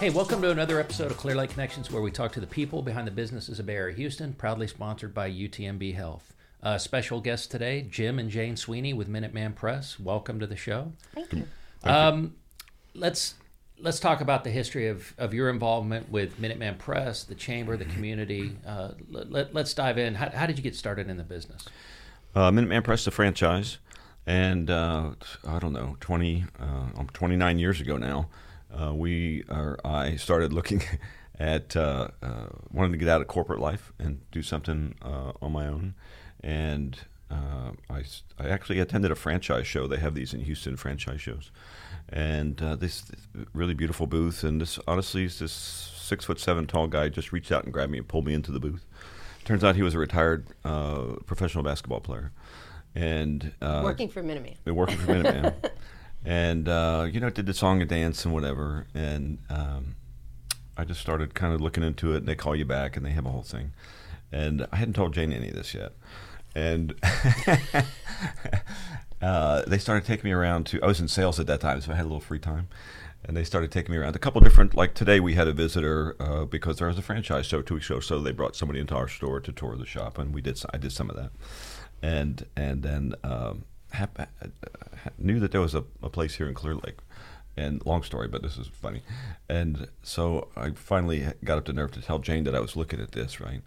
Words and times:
Hey, 0.00 0.10
welcome 0.10 0.40
to 0.42 0.50
another 0.52 0.78
episode 0.78 1.10
of 1.10 1.16
Clear 1.16 1.34
Lake 1.34 1.50
Connections, 1.50 1.90
where 1.90 2.00
we 2.00 2.12
talk 2.12 2.30
to 2.30 2.40
the 2.40 2.46
people 2.46 2.82
behind 2.82 3.04
the 3.08 3.10
businesses 3.10 3.58
of 3.58 3.66
Bay 3.66 3.74
Area 3.74 3.96
Houston, 3.96 4.32
proudly 4.32 4.68
sponsored 4.68 5.12
by 5.12 5.28
UTMB 5.28 5.92
Health. 5.96 6.34
Uh, 6.62 6.78
special 6.78 7.20
guests 7.20 7.48
today, 7.48 7.82
Jim 7.82 8.20
and 8.20 8.30
Jane 8.30 8.56
Sweeney 8.56 8.92
with 8.92 9.08
Minuteman 9.08 9.56
Press. 9.56 9.98
Welcome 9.98 10.38
to 10.38 10.46
the 10.46 10.54
show. 10.54 10.92
Thank 11.16 11.32
you. 11.32 11.48
Um, 11.82 12.36
let's 12.94 13.34
let's 13.80 13.98
talk 13.98 14.20
about 14.20 14.44
the 14.44 14.50
history 14.50 14.86
of, 14.86 15.14
of 15.18 15.34
your 15.34 15.50
involvement 15.50 16.08
with 16.12 16.40
Minuteman 16.40 16.78
Press, 16.78 17.24
the 17.24 17.34
chamber, 17.34 17.76
the 17.76 17.84
community. 17.84 18.56
Uh, 18.64 18.90
let, 19.10 19.56
us 19.56 19.74
dive 19.74 19.98
in. 19.98 20.14
How, 20.14 20.30
how, 20.30 20.46
did 20.46 20.58
you 20.58 20.62
get 20.62 20.76
started 20.76 21.10
in 21.10 21.16
the 21.16 21.24
business? 21.24 21.64
Uh, 22.36 22.52
Minuteman 22.52 22.84
Press, 22.84 23.04
the 23.04 23.10
franchise, 23.10 23.78
and 24.26 24.70
uh, 24.70 25.10
I 25.44 25.58
don't 25.58 25.72
know, 25.72 25.96
20, 25.98 26.44
uh, 26.60 27.04
29 27.12 27.58
years 27.58 27.80
ago 27.80 27.96
now, 27.96 28.28
uh, 28.76 28.94
we 28.94 29.44
I 29.84 30.16
started 30.16 30.52
looking 30.52 30.82
at 31.38 31.76
uh, 31.76 32.08
uh, 32.22 32.46
wanting 32.72 32.92
to 32.92 32.98
get 32.98 33.08
out 33.08 33.20
of 33.20 33.28
corporate 33.28 33.60
life 33.60 33.92
and 33.98 34.20
do 34.30 34.42
something 34.42 34.94
uh, 35.02 35.32
on 35.40 35.52
my 35.52 35.66
own. 35.66 35.94
And 36.42 36.98
uh, 37.30 37.72
I, 37.88 38.02
I 38.38 38.48
actually 38.48 38.80
attended 38.80 39.10
a 39.10 39.14
franchise 39.14 39.66
show. 39.66 39.86
They 39.86 39.98
have 39.98 40.14
these 40.14 40.34
in 40.34 40.40
Houston, 40.40 40.76
franchise 40.76 41.20
shows. 41.20 41.50
And 42.08 42.60
uh, 42.62 42.76
this, 42.76 43.02
this 43.02 43.20
really 43.52 43.74
beautiful 43.74 44.06
booth. 44.06 44.42
And 44.42 44.60
this, 44.60 44.78
honestly, 44.88 45.24
is 45.24 45.38
this 45.38 45.52
six 45.52 46.24
foot 46.24 46.40
seven 46.40 46.66
tall 46.66 46.86
guy 46.86 47.08
just 47.08 47.32
reached 47.32 47.52
out 47.52 47.64
and 47.64 47.72
grabbed 47.72 47.92
me 47.92 47.98
and 47.98 48.08
pulled 48.08 48.26
me 48.26 48.34
into 48.34 48.50
the 48.50 48.60
booth. 48.60 48.84
Turns 49.44 49.62
out 49.62 49.76
he 49.76 49.82
was 49.82 49.94
a 49.94 49.98
retired 49.98 50.46
professional 51.26 51.62
basketball 51.62 52.00
player. 52.00 52.32
And 52.94 53.52
working 53.60 54.08
for 54.08 54.22
Minuteman. 54.22 54.56
Working 54.66 54.96
for 54.96 55.12
Minuteman. 55.12 55.54
and 56.24 56.68
uh, 56.68 57.06
you 57.10 57.20
know 57.20 57.30
did 57.30 57.46
the 57.46 57.54
song 57.54 57.80
and 57.80 57.88
dance 57.88 58.24
and 58.24 58.34
whatever. 58.34 58.86
And 58.94 59.38
um, 59.48 59.96
i 60.76 60.84
just 60.84 61.00
started 61.00 61.34
kind 61.34 61.52
of 61.52 61.60
looking 61.60 61.82
into 61.82 62.12
it 62.12 62.18
and 62.18 62.26
they 62.26 62.34
call 62.34 62.54
you 62.54 62.64
back 62.64 62.96
and 62.96 63.04
they 63.04 63.10
have 63.10 63.26
a 63.26 63.30
whole 63.30 63.42
thing. 63.42 63.72
And 64.32 64.66
i 64.72 64.76
hadn't 64.76 64.94
told 64.94 65.14
jane 65.14 65.32
any 65.32 65.48
of 65.48 65.54
this 65.54 65.74
yet. 65.74 65.92
And 66.54 66.94
uh, 69.22 69.62
they 69.66 69.78
started 69.78 70.06
taking 70.06 70.24
me 70.24 70.32
around 70.32 70.66
to 70.66 70.82
i 70.82 70.86
was 70.86 71.00
in 71.00 71.08
sales 71.08 71.38
at 71.40 71.46
that 71.46 71.60
time 71.60 71.80
so 71.80 71.92
i 71.92 71.96
had 71.96 72.02
a 72.02 72.08
little 72.08 72.20
free 72.20 72.38
time. 72.38 72.68
And 73.24 73.36
they 73.36 73.44
started 73.44 73.72
taking 73.72 73.92
me 73.92 73.98
around 73.98 74.14
a 74.16 74.20
couple 74.20 74.40
different 74.40 74.74
like 74.74 74.94
today 74.94 75.20
we 75.20 75.34
had 75.34 75.48
a 75.48 75.52
visitor 75.52 76.16
uh, 76.20 76.44
because 76.44 76.78
there 76.78 76.88
was 76.88 76.98
a 76.98 77.02
franchise 77.02 77.46
show 77.46 77.62
two 77.62 77.74
weeks 77.74 77.90
ago 77.90 78.00
so 78.00 78.20
they 78.20 78.32
brought 78.32 78.56
somebody 78.56 78.80
into 78.80 78.94
our 78.94 79.08
store 79.08 79.40
to 79.40 79.52
tour 79.52 79.76
the 79.76 79.86
shop 79.86 80.18
and 80.18 80.34
we 80.34 80.40
did 80.40 80.60
i 80.72 80.76
did 80.76 80.92
some 80.92 81.10
of 81.10 81.16
that. 81.16 81.30
And 82.00 82.46
and 82.56 82.82
then 82.82 83.14
um, 83.24 83.64
knew 85.18 85.40
that 85.40 85.52
there 85.52 85.60
was 85.60 85.74
a, 85.74 85.84
a 86.02 86.08
place 86.08 86.36
here 86.36 86.48
in 86.48 86.54
Clear 86.54 86.74
Lake. 86.74 86.98
And 87.56 87.84
long 87.84 88.04
story, 88.04 88.28
but 88.28 88.42
this 88.42 88.56
is 88.56 88.68
funny. 88.68 89.02
And 89.48 89.88
so 90.04 90.46
I 90.56 90.70
finally 90.70 91.26
got 91.42 91.58
up 91.58 91.64
the 91.64 91.72
nerve 91.72 91.90
to 91.92 92.00
tell 92.00 92.20
Jane 92.20 92.44
that 92.44 92.54
I 92.54 92.60
was 92.60 92.76
looking 92.76 93.00
at 93.00 93.12
this, 93.12 93.40
right? 93.40 93.62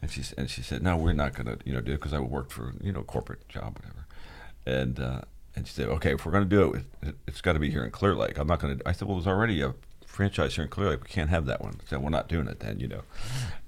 And 0.00 0.08
she 0.08 0.22
and 0.38 0.48
she 0.48 0.62
said, 0.62 0.84
"No, 0.84 0.96
we're 0.96 1.14
not 1.14 1.34
going 1.34 1.46
to, 1.46 1.58
you 1.64 1.72
know, 1.72 1.80
do 1.80 1.92
it 1.92 1.96
because 1.96 2.12
I 2.12 2.20
worked 2.20 2.52
for, 2.52 2.74
you 2.80 2.92
know, 2.92 3.02
corporate 3.02 3.48
job, 3.48 3.76
whatever." 3.76 4.06
And 4.64 5.00
uh, 5.00 5.22
and 5.56 5.66
she 5.66 5.72
said, 5.72 5.88
"Okay, 5.88 6.12
if 6.12 6.24
we're 6.24 6.30
going 6.30 6.48
to 6.48 6.56
do 6.56 6.74
it, 6.74 6.84
it 7.02 7.16
has 7.26 7.40
got 7.40 7.54
to 7.54 7.58
be 7.58 7.70
here 7.70 7.84
in 7.84 7.90
Clear 7.90 8.14
Lake. 8.14 8.38
I'm 8.38 8.46
not 8.46 8.60
going 8.60 8.78
to." 8.78 8.88
I 8.88 8.92
said, 8.92 9.08
"Well, 9.08 9.16
there's 9.16 9.26
already 9.26 9.62
a 9.62 9.74
franchise 10.06 10.54
here 10.54 10.62
in 10.62 10.70
Clear 10.70 10.90
Lake. 10.90 11.02
We 11.02 11.08
can't 11.08 11.30
have 11.30 11.46
that 11.46 11.60
one." 11.60 11.80
Said, 11.86 12.02
"We're 12.02 12.10
not 12.10 12.28
doing 12.28 12.46
it 12.46 12.60
then, 12.60 12.78
you 12.78 12.86
know." 12.86 13.02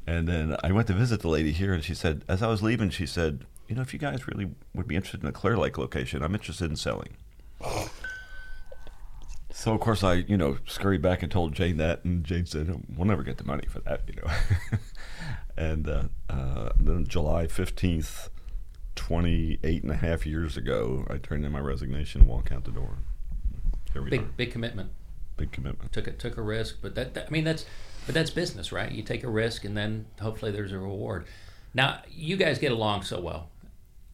And 0.07 0.29
then 0.29 0.57
I 0.63 0.71
went 0.71 0.87
to 0.87 0.95
visit 0.95 1.21
the 1.21 1.29
lady 1.29 1.51
here, 1.51 1.75
and 1.75 1.83
she 1.83 1.95
said, 1.95 2.23
as 2.29 2.41
I 2.41 2.47
was 2.47 2.63
leaving, 2.63 2.91
she 2.91 3.07
said, 3.07 3.45
you 3.69 3.75
know, 3.75 3.83
if 3.83 3.93
you 3.93 3.99
guys 3.99 4.27
really 4.27 4.51
would 4.75 4.87
be 4.87 4.97
interested 4.97 5.23
in 5.23 5.29
a 5.29 5.33
Clear 5.33 5.57
Lake 5.57 5.79
location, 5.79 6.23
I'm 6.23 6.35
interested 6.35 6.71
in 6.71 6.77
selling. 6.77 7.17
So 9.51 9.73
of 9.73 9.81
course 9.81 10.05
I, 10.05 10.15
you 10.15 10.37
know, 10.37 10.59
scurried 10.67 11.03
back 11.03 11.23
and 11.23 11.33
told 11.33 11.55
Jane 11.55 11.79
that, 11.79 12.05
and 12.05 12.23
Jane 12.23 12.45
said, 12.47 12.85
"We'll 12.95 13.07
never 13.07 13.23
get 13.23 13.39
the 13.39 13.45
money 13.45 13.67
for 13.67 13.81
that," 13.81 14.03
you 14.07 14.15
know. 14.15 14.79
and 15.57 15.89
uh, 15.89 16.03
uh, 16.29 16.71
then 16.79 17.07
July 17.07 17.47
fifteenth, 17.47 18.29
28 18.97 19.83
and 19.83 19.93
a 19.93 19.97
half 19.97 20.27
years 20.27 20.57
ago, 20.57 21.07
I 21.09 21.19
turned 21.19 21.45
in 21.45 21.53
my 21.53 21.61
resignation 21.61 22.23
and 22.23 22.31
walked 22.31 22.53
out 22.53 22.65
the 22.65 22.71
door. 22.71 22.99
big, 23.95 24.21
are. 24.21 24.25
big 24.37 24.53
commitment. 24.53 24.91
Big 25.37 25.53
commitment. 25.53 25.93
Took 25.93 26.09
it, 26.09 26.19
took 26.19 26.37
a 26.37 26.43
risk, 26.43 26.77
but 26.83 26.95
that, 26.95 27.15
that 27.15 27.27
I 27.29 27.31
mean 27.31 27.45
that's, 27.45 27.65
but 28.05 28.15
that's 28.15 28.31
business, 28.31 28.73
right? 28.73 28.93
You 28.93 29.03
take 29.03 29.25
a 29.25 29.29
risk, 29.29 29.65
and 29.65 29.77
then 29.77 30.07
hopefully 30.21 30.51
there's 30.51 30.73
a 30.73 30.79
reward. 30.79 31.27
Now 31.73 32.01
you 32.11 32.37
guys 32.37 32.59
get 32.59 32.73
along 32.73 33.03
so 33.03 33.21
well 33.21 33.49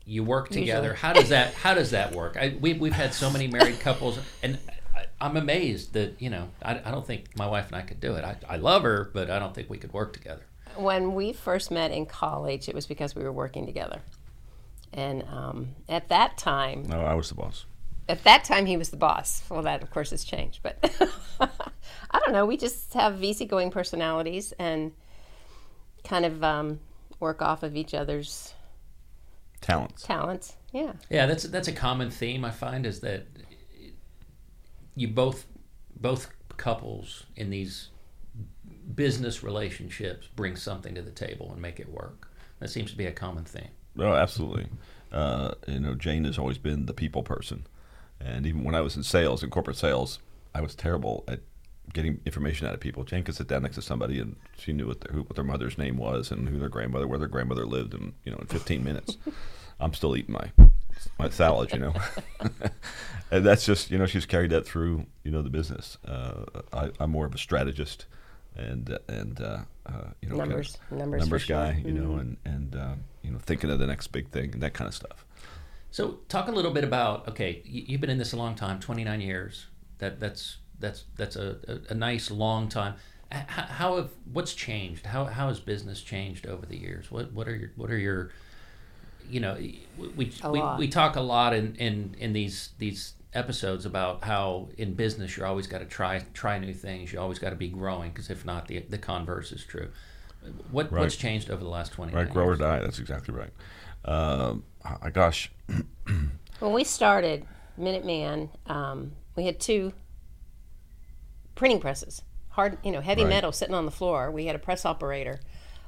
you 0.05 0.25
work 0.25 0.49
together. 0.49 0.91
Usually. 0.91 1.01
How 1.01 1.13
does 1.13 1.29
that 1.31 1.55
How 1.55 1.75
does 1.75 1.91
that 1.91 2.15
work? 2.15 2.37
I, 2.37 2.57
we, 2.61 2.75
we've 2.75 2.93
had 2.93 3.15
so 3.15 3.31
many 3.31 3.47
married 3.47 3.81
couples, 3.81 4.19
and 4.43 4.59
I, 5.21 5.27
am 5.27 5.37
amazed 5.37 5.93
that 5.95 6.21
you 6.21 6.31
know 6.31 6.49
I, 6.63 6.81
I 6.85 6.91
don't 6.91 7.07
think 7.07 7.37
my 7.37 7.47
wife 7.47 7.67
and 7.67 7.77
I 7.77 7.83
could 7.83 8.01
do 8.01 8.15
it. 8.15 8.25
I, 8.25 8.37
I 8.49 8.57
love 8.57 8.83
her, 8.83 9.11
but 9.13 9.31
I 9.31 9.39
don't 9.39 9.55
think 9.55 9.71
we 9.71 9.79
could 9.79 9.93
work 9.93 10.13
together. 10.13 10.43
When 10.77 11.15
we 11.15 11.33
first 11.33 11.71
met 11.71 11.91
in 11.91 12.07
college, 12.07 12.69
it 12.69 12.75
was 12.75 12.87
because 12.87 13.15
we 13.15 13.23
were 13.23 13.33
working 13.33 13.67
together, 13.67 14.01
and 14.93 15.23
um, 15.25 15.69
at 15.89 16.09
that 16.09 16.39
time, 16.39 16.85
no, 16.85 17.01
I 17.01 17.15
was 17.15 17.29
the 17.29 17.35
boss. 17.35 17.67
At 18.09 18.25
that 18.25 18.45
time, 18.45 18.67
he 18.67 18.77
was 18.77 18.91
the 18.91 18.97
boss. 18.97 19.43
Well, 19.49 19.63
that 19.63 19.83
of 19.83 19.91
course 19.91 20.11
has 20.11 20.25
changed, 20.25 20.61
but 20.63 20.79
I 21.41 22.19
don't 22.19 22.33
know. 22.33 22.47
We 22.47 22.57
just 22.57 22.93
have 22.95 23.23
easygoing 23.23 23.71
personalities 23.71 24.53
and 24.59 24.93
kind 26.05 26.25
of 26.25 26.43
um, 26.43 26.81
work 27.21 27.41
off 27.41 27.63
of 27.63 27.77
each 27.77 27.95
other's 27.95 28.55
talents. 29.63 30.03
Talents, 30.03 30.57
yeah. 30.73 30.93
Yeah, 31.09 31.27
that's 31.27 31.45
that's 31.45 31.69
a 31.69 31.73
common 31.73 32.11
theme 32.11 32.45
I 32.45 32.51
find 32.51 32.85
is 32.85 33.01
that 33.01 33.27
you 34.95 35.09
both 35.09 35.47
both 35.99 36.29
couples 36.57 37.25
in 37.37 37.51
these 37.51 37.89
business 38.95 39.43
relationships 39.43 40.29
bring 40.37 40.57
something 40.57 40.95
to 40.95 41.03
the 41.03 41.11
table 41.11 41.51
and 41.53 41.63
make 41.63 41.81
it 41.81 41.89
work. 41.89 42.29
That 42.59 42.69
seems 42.69 42.91
to 42.91 42.97
be 42.97 43.07
a 43.07 43.13
common 43.13 43.45
theme. 43.45 43.71
Oh, 43.99 44.13
absolutely. 44.13 44.67
Uh, 45.11 45.53
you 45.67 45.81
know, 45.81 45.95
Jane 45.95 46.25
has 46.25 46.39
always 46.39 46.59
been 46.59 46.87
the 46.87 46.95
people 46.95 47.23
person, 47.23 47.67
and 48.21 48.47
even 48.47 48.65
when 48.65 48.75
I 48.75 48.81
was 48.81 48.97
in 48.97 49.03
sales, 49.03 49.43
in 49.43 49.51
corporate 49.51 49.77
sales, 49.77 50.19
I 50.55 50.61
was 50.61 50.75
terrible 50.75 51.25
at 51.29 51.41
getting 51.93 52.21
information 52.25 52.67
out 52.67 52.75
of 52.75 52.81
people. 52.81 53.05
Jane 53.05 53.23
could 53.23 53.35
sit 53.35 53.49
down 53.49 53.63
next 53.63 53.77
to 53.77 53.83
somebody 53.83 54.19
and 54.19 54.37
she 54.57 54.73
knew 54.73 54.87
what 54.87 55.01
their, 55.01 55.13
who, 55.13 55.23
what 55.23 55.37
their 55.37 55.45
mother's 55.45 55.79
name 55.79 55.97
was 55.97 56.31
and 56.31 56.49
who 56.49 56.59
their 56.59 56.69
grandmother, 56.69 57.07
where 57.07 57.19
their 57.19 57.29
grandmother 57.29 57.67
lived, 57.67 57.95
and 57.95 58.13
you 58.25 58.33
know, 58.33 58.39
in 58.39 58.47
15 58.47 58.83
minutes. 58.83 59.17
I'm 59.81 59.95
still 59.95 60.17
eating 60.17 60.33
my 60.33 60.51
my 61.19 61.29
salad, 61.29 61.73
you 61.73 61.79
know. 61.79 61.95
and 63.31 63.45
that's 63.45 63.67
just 63.67 63.91
you 63.91 63.99
know 63.99 64.07
she's 64.07 64.27
carried 64.27 64.51
that 64.51 64.65
through 64.65 65.07
you 65.25 65.31
know 65.31 65.43
the 65.43 65.51
business. 65.51 65.99
Uh, 66.07 66.45
I, 66.73 66.91
am 67.01 67.11
more 67.11 67.27
of 67.27 67.35
a 67.35 67.39
strategist 67.39 68.07
and 68.57 68.99
and 69.09 69.41
uh, 69.41 69.59
uh, 69.87 70.11
you 70.21 70.29
know 70.29 70.37
numbers 70.37 70.77
kind 70.89 70.93
of 70.93 70.99
numbers, 70.99 71.21
numbers 71.21 71.45
guy, 71.45 71.81
sure. 71.81 71.91
you 71.91 71.93
know, 71.93 72.11
mm-hmm. 72.11 72.19
and 72.19 72.37
and 72.45 72.77
um, 72.77 73.05
you 73.23 73.31
know 73.31 73.39
thinking 73.39 73.71
of 73.71 73.79
the 73.79 73.87
next 73.87 74.09
big 74.09 74.31
thing 74.31 74.53
and 74.53 74.63
that 74.63 74.75
kind 74.75 74.89
of 74.89 74.95
stuff. 74.95 75.25
So 75.91 76.21
talk 76.29 76.49
a 76.49 76.53
little 76.53 76.71
bit 76.71 76.85
about 76.85 77.29
okay, 77.29 77.63
you've 77.65 78.01
been 78.01 78.11
in 78.11 78.19
this 78.19 78.33
a 78.33 78.37
long 78.37 78.55
time, 78.55 78.81
29 78.81 79.21
years. 79.21 79.67
That 79.99 80.21
that's 80.21 80.59
that's 80.83 81.05
that's 81.17 81.37
a, 81.37 81.57
a, 81.67 81.93
a 81.93 81.95
nice 81.95 82.31
long 82.31 82.69
time. 82.69 82.95
How 83.31 83.97
have 83.97 84.11
what's 84.31 84.53
changed? 84.53 85.07
How 85.07 85.25
how 85.25 85.49
has 85.49 85.59
business 85.59 86.03
changed 86.03 86.47
over 86.47 86.67
the 86.67 86.77
years? 86.77 87.11
What 87.11 87.33
what 87.33 87.49
are 87.49 87.57
your 87.57 87.71
what 87.77 87.91
are 87.91 87.97
your 87.97 88.31
you 89.31 89.41
know 89.41 89.55
we 89.97 90.31
we, 90.51 90.63
we 90.79 90.89
talk 90.89 91.17
a 91.17 91.21
lot 91.21 91.55
in, 91.55 91.75
in 91.77 92.15
in 92.19 92.35
these 92.35 92.71
these 92.79 93.15
episodes 93.35 93.87
about 93.87 94.25
how 94.25 94.69
in 94.77 94.93
business 94.93 95.37
you're 95.37 95.47
always 95.47 95.67
got 95.67 95.79
to 95.79 95.87
try 95.87 96.23
try 96.35 96.59
new 96.59 96.75
things. 96.75 97.13
You 97.13 97.21
always 97.21 97.39
got 97.39 97.51
to 97.51 97.57
be 97.57 97.69
growing 97.69 98.11
because 98.11 98.29
if 98.29 98.45
not, 98.45 98.69
the 98.69 98.81
the 98.81 98.99
converse 98.99 99.53
is 99.53 99.65
true. 99.65 99.89
What 100.71 100.93
right. 100.93 101.01
what's 101.01 101.17
changed 101.17 101.51
over 101.51 101.63
the 101.63 101.71
last 101.71 101.93
twenty? 101.93 102.13
Right, 102.13 102.29
grow 102.29 102.45
years? 102.45 102.59
or 102.59 102.63
die. 102.63 102.81
That's 102.81 102.99
exactly 102.99 103.35
right. 103.35 103.53
Uh, 104.05 104.57
gosh. 105.11 105.51
when 106.59 106.73
we 106.73 106.85
started 106.85 107.47
Minuteman, 107.79 108.51
um, 108.67 109.13
we 109.37 109.47
had 109.47 109.61
two 109.61 109.93
printing 111.55 111.81
presses, 111.81 112.23
hard, 112.51 112.79
you 112.85 112.93
know, 112.93 113.01
heavy 113.01 113.23
right. 113.23 113.31
metal 113.31 113.53
sitting 113.53 113.75
on 113.75 113.85
the 113.85 113.91
floor. 113.91 114.31
We 114.31 114.47
had 114.47 114.57
a 114.57 114.59
press 114.59 114.85
operator, 114.85 115.41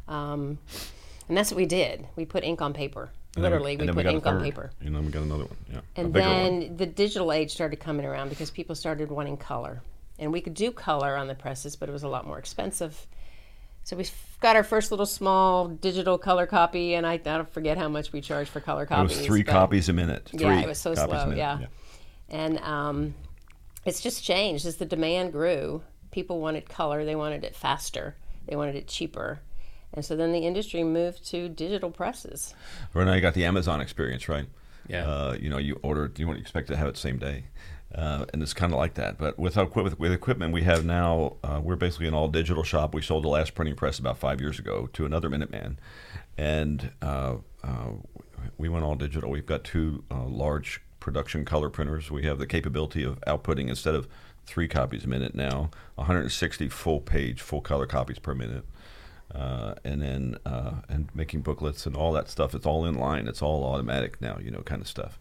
um, 0.08 0.58
and 1.28 1.36
that's 1.36 1.50
what 1.50 1.56
we 1.56 1.66
did. 1.66 2.06
We 2.16 2.24
put 2.24 2.44
ink 2.44 2.62
on 2.62 2.72
paper. 2.72 3.10
And 3.36 3.42
Literally, 3.42 3.74
then, 3.74 3.88
we 3.88 3.92
put 3.92 4.06
we 4.06 4.12
ink 4.12 4.26
on 4.26 4.40
paper. 4.42 4.70
And 4.80 4.94
then 4.94 5.04
we 5.04 5.10
got 5.10 5.22
another 5.22 5.44
one. 5.44 5.56
Yeah, 5.72 5.80
and 5.96 6.12
then 6.12 6.60
one. 6.60 6.76
the 6.76 6.86
digital 6.86 7.32
age 7.32 7.50
started 7.52 7.80
coming 7.80 8.06
around 8.06 8.28
because 8.28 8.50
people 8.50 8.74
started 8.74 9.10
wanting 9.10 9.36
color, 9.36 9.82
and 10.18 10.32
we 10.32 10.40
could 10.40 10.54
do 10.54 10.70
color 10.70 11.16
on 11.16 11.26
the 11.26 11.34
presses, 11.34 11.74
but 11.76 11.88
it 11.88 11.92
was 11.92 12.04
a 12.04 12.08
lot 12.08 12.26
more 12.26 12.38
expensive. 12.38 13.06
So 13.84 13.96
we 13.96 14.06
got 14.40 14.56
our 14.56 14.64
first 14.64 14.90
little 14.90 15.06
small 15.06 15.68
digital 15.68 16.16
color 16.16 16.46
copy, 16.46 16.94
and 16.94 17.06
I, 17.06 17.14
I 17.14 17.16
don't 17.18 17.52
forget 17.52 17.76
how 17.76 17.88
much 17.88 18.12
we 18.12 18.22
charged 18.22 18.50
for 18.50 18.60
color 18.60 18.86
copies. 18.86 19.16
It 19.16 19.18
was 19.18 19.26
three 19.26 19.44
copies 19.44 19.90
a 19.90 19.92
minute. 19.92 20.30
Three 20.30 20.40
yeah, 20.40 20.60
it 20.60 20.66
was 20.66 20.78
so 20.78 20.94
slow. 20.94 21.34
Yeah. 21.36 21.58
yeah. 21.60 21.66
and 22.30 22.58
um, 22.60 23.14
it's 23.84 24.00
just 24.00 24.22
changed 24.22 24.66
as 24.66 24.76
the 24.76 24.84
demand 24.84 25.32
grew. 25.32 25.82
People 26.10 26.40
wanted 26.40 26.68
color; 26.68 27.04
they 27.04 27.16
wanted 27.16 27.44
it 27.44 27.56
faster, 27.56 28.16
they 28.46 28.56
wanted 28.56 28.76
it 28.76 28.86
cheaper, 28.86 29.40
and 29.92 30.04
so 30.04 30.16
then 30.16 30.32
the 30.32 30.46
industry 30.46 30.84
moved 30.84 31.26
to 31.28 31.48
digital 31.48 31.90
presses. 31.90 32.54
Right 32.92 33.04
now, 33.04 33.14
you 33.14 33.20
got 33.20 33.34
the 33.34 33.44
Amazon 33.44 33.80
experience, 33.80 34.28
right? 34.28 34.46
Yeah. 34.88 35.08
Uh, 35.08 35.36
you 35.40 35.48
know, 35.48 35.58
you 35.58 35.78
order, 35.82 36.12
you 36.16 36.26
want 36.26 36.38
to 36.38 36.42
expect 36.42 36.68
to 36.68 36.76
have 36.76 36.88
it 36.88 36.96
same 36.96 37.18
day. 37.18 37.44
Uh, 37.94 38.26
and 38.32 38.42
it's 38.42 38.52
kind 38.52 38.72
of 38.72 38.78
like 38.78 38.94
that. 38.94 39.18
But 39.18 39.38
with, 39.38 39.56
with, 39.56 39.98
with 40.00 40.12
equipment 40.12 40.52
we 40.52 40.62
have 40.62 40.84
now, 40.84 41.36
uh, 41.44 41.60
we're 41.62 41.76
basically 41.76 42.08
an 42.08 42.14
all 42.14 42.26
digital 42.26 42.64
shop. 42.64 42.92
We 42.92 43.02
sold 43.02 43.22
the 43.22 43.28
last 43.28 43.54
printing 43.54 43.76
press 43.76 44.00
about 44.00 44.18
five 44.18 44.40
years 44.40 44.58
ago 44.58 44.88
to 44.94 45.06
another 45.06 45.30
Minuteman, 45.30 45.76
and 46.36 46.90
uh, 47.00 47.36
uh 47.62 47.90
we 48.58 48.68
went 48.68 48.84
all 48.84 48.94
digital. 48.94 49.30
We've 49.30 49.46
got 49.46 49.64
two 49.64 50.04
uh, 50.10 50.24
large 50.24 50.82
production 51.04 51.44
color 51.44 51.68
printers. 51.68 52.10
We 52.10 52.22
have 52.24 52.38
the 52.38 52.46
capability 52.46 53.04
of 53.04 53.20
outputting 53.26 53.68
instead 53.68 53.94
of 53.94 54.08
three 54.46 54.66
copies 54.66 55.04
a 55.04 55.08
minute 55.08 55.34
now, 55.34 55.70
160 55.96 56.68
full 56.70 57.00
page, 57.00 57.42
full 57.42 57.60
color 57.60 57.86
copies 57.86 58.18
per 58.18 58.34
minute. 58.34 58.64
Uh, 59.34 59.74
and 59.84 60.00
then 60.00 60.38
uh, 60.46 60.76
and 60.88 61.08
making 61.14 61.42
booklets 61.42 61.86
and 61.86 61.96
all 61.96 62.12
that 62.12 62.30
stuff. 62.30 62.54
It's 62.54 62.64
all 62.64 62.86
in 62.86 62.94
line. 62.94 63.26
It's 63.28 63.42
all 63.42 63.64
automatic 63.64 64.20
now, 64.20 64.38
you 64.40 64.50
know, 64.50 64.60
kind 64.60 64.80
of 64.80 64.88
stuff. 64.88 65.18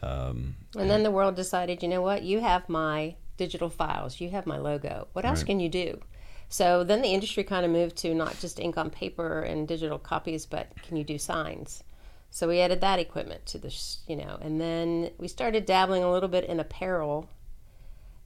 Um, 0.00 0.54
and 0.76 0.88
then 0.88 1.02
the 1.02 1.10
world 1.10 1.34
decided, 1.34 1.82
you 1.82 1.88
know 1.88 2.02
what? 2.02 2.22
You 2.22 2.40
have 2.40 2.68
my 2.68 3.16
digital 3.36 3.68
files. 3.68 4.20
You 4.20 4.30
have 4.30 4.46
my 4.46 4.58
logo. 4.58 5.08
What 5.12 5.24
else 5.24 5.40
right. 5.40 5.46
can 5.46 5.60
you 5.60 5.68
do? 5.68 6.00
So 6.48 6.84
then 6.84 7.02
the 7.02 7.08
industry 7.08 7.44
kind 7.44 7.66
of 7.66 7.72
moved 7.72 7.96
to 7.98 8.14
not 8.14 8.38
just 8.38 8.60
ink 8.60 8.78
on 8.78 8.90
paper 8.90 9.40
and 9.40 9.68
digital 9.68 9.98
copies, 9.98 10.46
but 10.46 10.68
can 10.82 10.96
you 10.96 11.04
do 11.04 11.18
signs? 11.18 11.82
So 12.30 12.48
we 12.48 12.60
added 12.60 12.80
that 12.80 12.98
equipment 12.98 13.46
to 13.46 13.58
the, 13.58 13.74
you 14.06 14.16
know, 14.16 14.38
and 14.40 14.60
then 14.60 15.10
we 15.18 15.28
started 15.28 15.64
dabbling 15.64 16.04
a 16.04 16.10
little 16.10 16.28
bit 16.28 16.44
in 16.44 16.60
apparel. 16.60 17.28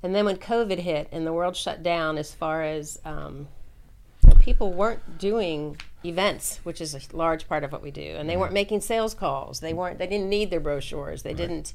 And 0.02 0.14
then 0.14 0.24
when 0.24 0.36
COVID 0.36 0.78
hit 0.78 1.08
and 1.12 1.26
the 1.26 1.32
world 1.32 1.56
shut 1.56 1.82
down, 1.82 2.18
as 2.18 2.34
far 2.34 2.62
as 2.62 2.98
um, 3.04 3.48
people 4.40 4.72
weren't 4.72 5.18
doing 5.18 5.76
events, 6.04 6.58
which 6.64 6.80
is 6.80 6.94
a 6.94 7.16
large 7.16 7.48
part 7.48 7.64
of 7.64 7.72
what 7.72 7.82
we 7.82 7.90
do, 7.90 8.16
and 8.16 8.28
they 8.28 8.36
weren't 8.36 8.52
making 8.52 8.80
sales 8.80 9.14
calls. 9.14 9.60
They 9.60 9.72
weren't. 9.72 9.98
They 9.98 10.06
didn't 10.06 10.28
need 10.28 10.50
their 10.50 10.60
brochures. 10.60 11.22
They 11.22 11.30
right. 11.30 11.36
didn't, 11.36 11.74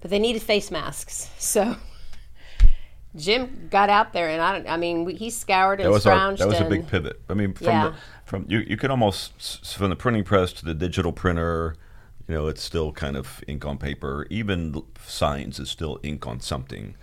but 0.00 0.10
they 0.10 0.18
needed 0.18 0.42
face 0.42 0.70
masks. 0.70 1.30
So 1.38 1.76
Jim 3.16 3.68
got 3.70 3.90
out 3.90 4.12
there, 4.12 4.28
and 4.28 4.40
I 4.40 4.52
don't. 4.52 4.68
I 4.68 4.76
mean, 4.76 5.08
he 5.08 5.30
scoured 5.30 5.80
and 5.80 5.86
that 5.86 5.92
was 5.92 6.06
our, 6.06 6.34
That 6.36 6.48
was 6.48 6.60
a 6.60 6.68
big 6.68 6.88
pivot. 6.88 7.20
I 7.28 7.34
mean, 7.34 7.54
from 7.54 7.66
yeah. 7.66 7.90
the, 7.90 7.94
from 8.24 8.46
you, 8.48 8.58
you 8.60 8.76
could 8.76 8.90
almost 8.90 9.74
from 9.74 9.90
the 9.90 9.96
printing 9.96 10.24
press 10.24 10.52
to 10.54 10.64
the 10.64 10.74
digital 10.74 11.12
printer. 11.12 11.76
You 12.26 12.34
know, 12.34 12.46
it's 12.48 12.62
still 12.62 12.90
kind 12.90 13.16
of 13.16 13.44
ink 13.46 13.64
on 13.66 13.78
paper. 13.78 14.26
Even 14.30 14.82
signs 15.04 15.60
is 15.60 15.70
still 15.70 16.00
ink 16.02 16.26
on 16.26 16.40
something, 16.40 16.96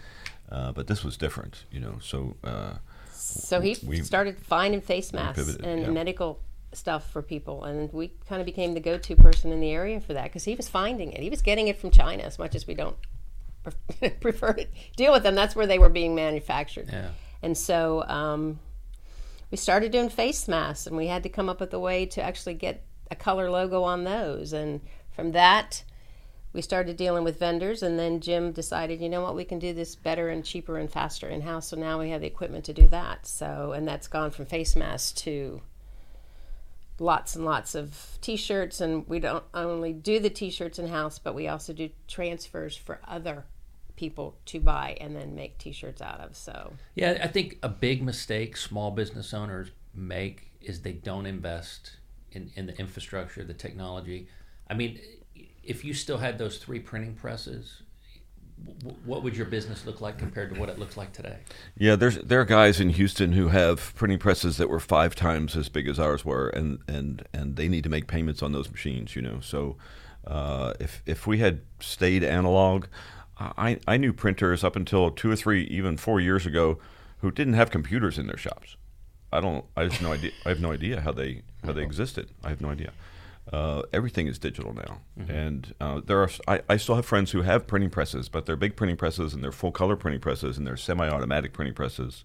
uh, 0.51 0.71
but 0.71 0.87
this 0.87 1.03
was 1.03 1.17
different. 1.17 1.65
You 1.71 1.79
know, 1.79 1.97
so. 2.01 2.35
Uh, 2.43 2.73
so 3.11 3.61
he 3.61 3.77
we, 3.85 4.01
started 4.01 4.39
finding 4.39 4.81
face 4.81 5.13
masks 5.13 5.55
and 5.57 5.81
yeah. 5.81 5.89
medical 5.89 6.41
stuff 6.73 7.09
for 7.11 7.21
people, 7.21 7.63
and 7.63 7.91
we 7.93 8.11
kind 8.27 8.41
of 8.41 8.45
became 8.45 8.73
the 8.73 8.79
go-to 8.79 9.15
person 9.15 9.51
in 9.51 9.61
the 9.61 9.69
area 9.69 10.01
for 10.01 10.13
that 10.13 10.25
because 10.25 10.43
he 10.43 10.55
was 10.55 10.67
finding 10.67 11.11
it. 11.11 11.21
He 11.21 11.29
was 11.29 11.41
getting 11.41 11.67
it 11.67 11.77
from 11.77 11.91
China 11.91 12.23
as 12.23 12.39
much 12.39 12.55
as 12.55 12.67
we 12.67 12.73
don't 12.73 12.97
prefer 14.19 14.53
to 14.53 14.67
deal 14.95 15.11
with 15.11 15.23
them. 15.23 15.35
That's 15.35 15.55
where 15.55 15.67
they 15.67 15.79
were 15.79 15.89
being 15.89 16.15
manufactured. 16.15 16.89
Yeah. 16.91 17.09
And 17.41 17.57
so 17.57 18.03
um, 18.07 18.59
we 19.49 19.57
started 19.57 19.91
doing 19.91 20.09
face 20.09 20.47
masks, 20.47 20.87
and 20.87 20.95
we 20.95 21.07
had 21.07 21.23
to 21.23 21.29
come 21.29 21.49
up 21.49 21.59
with 21.59 21.73
a 21.73 21.79
way 21.79 22.05
to 22.07 22.21
actually 22.21 22.53
get 22.53 22.83
a 23.09 23.15
color 23.15 23.49
logo 23.49 23.83
on 23.83 24.03
those. 24.03 24.53
And 24.53 24.81
from 25.11 25.31
that, 25.33 25.83
we 26.53 26.61
started 26.61 26.97
dealing 26.97 27.23
with 27.23 27.39
vendors, 27.39 27.81
and 27.81 27.97
then 27.97 28.19
Jim 28.19 28.51
decided, 28.51 29.01
you 29.01 29.09
know 29.09 29.21
what, 29.21 29.35
we 29.35 29.45
can 29.45 29.59
do 29.59 29.73
this 29.73 29.95
better 29.95 30.29
and 30.29 30.43
cheaper 30.43 30.77
and 30.77 30.91
faster 30.91 31.29
in 31.29 31.41
house. 31.41 31.69
So 31.69 31.77
now 31.77 31.99
we 31.99 32.09
have 32.09 32.21
the 32.21 32.27
equipment 32.27 32.65
to 32.65 32.73
do 32.73 32.87
that. 32.87 33.25
So, 33.25 33.71
and 33.73 33.87
that's 33.87 34.07
gone 34.07 34.31
from 34.31 34.45
face 34.45 34.75
masks 34.75 35.11
to 35.23 35.61
lots 37.01 37.35
and 37.35 37.43
lots 37.43 37.73
of 37.73 38.17
t-shirts 38.21 38.79
and 38.79 39.07
we 39.07 39.19
don't 39.19 39.43
only 39.55 39.91
do 39.91 40.19
the 40.19 40.29
t-shirts 40.29 40.77
in 40.77 40.87
house 40.87 41.17
but 41.17 41.33
we 41.33 41.47
also 41.47 41.73
do 41.73 41.89
transfers 42.07 42.77
for 42.77 42.99
other 43.07 43.43
people 43.95 44.37
to 44.45 44.59
buy 44.59 44.95
and 45.01 45.15
then 45.15 45.33
make 45.33 45.57
t-shirts 45.57 46.01
out 46.01 46.19
of 46.19 46.35
so. 46.35 46.73
Yeah 46.95 47.19
i 47.23 47.27
think 47.27 47.57
a 47.63 47.69
big 47.69 48.03
mistake 48.03 48.55
small 48.55 48.91
business 48.91 49.33
owners 49.33 49.71
make 49.95 50.51
is 50.61 50.81
they 50.81 50.93
don't 50.93 51.25
invest 51.25 51.97
in, 52.31 52.51
in 52.55 52.67
the 52.67 52.77
infrastructure 52.77 53.43
the 53.43 53.53
technology. 53.53 54.27
I 54.69 54.75
mean 54.75 54.99
if 55.63 55.83
you 55.83 55.93
still 55.93 56.17
had 56.17 56.37
those 56.37 56.57
three 56.57 56.79
printing 56.79 57.15
presses, 57.15 57.81
what 59.05 59.23
would 59.23 59.35
your 59.35 59.45
business 59.45 59.85
look 59.85 60.01
like 60.01 60.17
compared 60.17 60.53
to 60.53 60.59
what 60.59 60.69
it 60.69 60.79
looks 60.79 60.97
like 60.97 61.13
today? 61.13 61.37
Yeah, 61.77 61.95
there's 61.95 62.17
there 62.19 62.41
are 62.41 62.45
guys 62.45 62.79
in 62.79 62.89
Houston 62.89 63.33
who 63.33 63.49
have 63.49 63.93
printing 63.95 64.19
presses 64.19 64.57
that 64.57 64.69
were 64.69 64.79
five 64.79 65.15
times 65.15 65.55
as 65.55 65.69
big 65.69 65.87
as 65.87 65.99
ours 65.99 66.25
were, 66.25 66.49
and 66.49 66.79
and 66.87 67.27
and 67.33 67.55
they 67.55 67.67
need 67.67 67.83
to 67.83 67.89
make 67.89 68.07
payments 68.07 68.41
on 68.41 68.51
those 68.51 68.69
machines. 68.71 69.15
You 69.15 69.21
know, 69.21 69.39
so 69.39 69.77
uh, 70.25 70.73
if 70.79 71.01
if 71.05 71.27
we 71.27 71.39
had 71.39 71.61
stayed 71.79 72.23
analog, 72.23 72.85
I 73.37 73.79
I 73.87 73.97
knew 73.97 74.13
printers 74.13 74.63
up 74.63 74.75
until 74.75 75.11
two 75.11 75.31
or 75.31 75.35
three, 75.35 75.63
even 75.63 75.97
four 75.97 76.19
years 76.19 76.45
ago, 76.45 76.79
who 77.19 77.31
didn't 77.31 77.53
have 77.53 77.71
computers 77.71 78.17
in 78.17 78.27
their 78.27 78.37
shops. 78.37 78.75
I 79.31 79.39
don't. 79.39 79.65
I 79.75 79.83
have 79.83 80.01
no 80.01 80.13
idea. 80.13 80.31
I 80.45 80.49
have 80.49 80.59
no 80.59 80.71
idea 80.71 81.01
how 81.01 81.11
they 81.11 81.43
how 81.63 81.71
they 81.71 81.83
existed. 81.83 82.29
I 82.43 82.49
have 82.49 82.61
no 82.61 82.69
idea. 82.69 82.91
Uh, 83.51 83.81
everything 83.91 84.27
is 84.27 84.39
digital 84.39 84.73
now, 84.73 85.01
mm-hmm. 85.19 85.29
and 85.29 85.75
uh, 85.81 85.99
there 86.05 86.21
are. 86.21 86.29
I, 86.47 86.61
I, 86.69 86.77
still 86.77 86.95
have 86.95 87.05
friends 87.05 87.31
who 87.31 87.41
have 87.41 87.67
printing 87.67 87.89
presses, 87.89 88.29
but 88.29 88.45
they're 88.45 88.55
big 88.55 88.77
printing 88.77 88.95
presses 88.95 89.33
and 89.33 89.43
they're 89.43 89.51
full 89.51 89.73
color 89.73 89.97
printing 89.97 90.21
presses 90.21 90.57
and 90.57 90.65
they're 90.65 90.77
semi-automatic 90.77 91.51
printing 91.51 91.73
presses. 91.73 92.23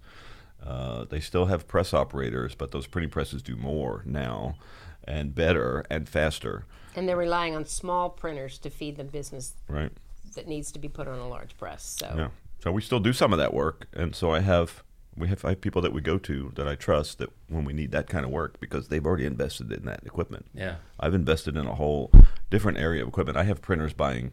Uh, 0.65 1.05
they 1.05 1.19
still 1.19 1.47
have 1.47 1.67
press 1.67 1.93
operators, 1.93 2.55
but 2.55 2.71
those 2.71 2.87
printing 2.87 3.11
presses 3.11 3.43
do 3.43 3.57
more 3.57 4.03
now, 4.07 4.55
and 5.03 5.35
better 5.35 5.85
and 5.91 6.09
faster. 6.09 6.65
And 6.95 7.09
they're 7.09 7.17
relying 7.17 7.57
on 7.57 7.65
small 7.65 8.09
printers 8.09 8.59
to 8.59 8.71
feed 8.71 8.97
the 8.97 9.05
business 9.05 9.55
right. 9.69 9.91
that 10.37 10.47
needs 10.47 10.71
to 10.73 10.79
be 10.79 10.89
put 10.89 11.09
on 11.09 11.19
a 11.19 11.29
large 11.29 11.59
press. 11.59 11.97
So 11.99 12.15
yeah, 12.17 12.29
so 12.61 12.71
we 12.71 12.83
still 12.83 13.01
do 13.01 13.13
some 13.13 13.33
of 13.33 13.39
that 13.41 13.53
work, 13.53 13.89
and 13.93 14.15
so 14.15 14.33
I 14.33 14.41
have 14.41 14.85
we 15.17 15.29
have 15.29 15.41
five 15.41 15.61
people 15.61 15.83
that 15.83 15.93
we 15.93 16.01
go 16.01 16.19
to 16.19 16.53
that 16.55 16.69
I 16.69 16.75
trust 16.75 17.19
that 17.19 17.31
when 17.49 17.65
we 17.65 17.73
need 17.73 17.93
that 17.93 18.09
kind 18.09 18.25
of 18.25 18.31
work 18.31 18.59
because 18.61 18.89
they've 18.89 19.05
already 19.05 19.25
invested 19.25 19.73
in 19.73 19.85
that 19.85 20.01
equipment. 20.05 20.47
Yeah. 20.55 20.77
I've 20.99 21.15
invested 21.15 21.57
in 21.57 21.67
a 21.67 21.75
whole 21.75 22.11
different 22.51 22.79
area 22.79 23.03
of 23.03 23.09
equipment. 23.09 23.39
I 23.39 23.45
have 23.45 23.63
printers 23.63 23.93
buying 23.93 24.33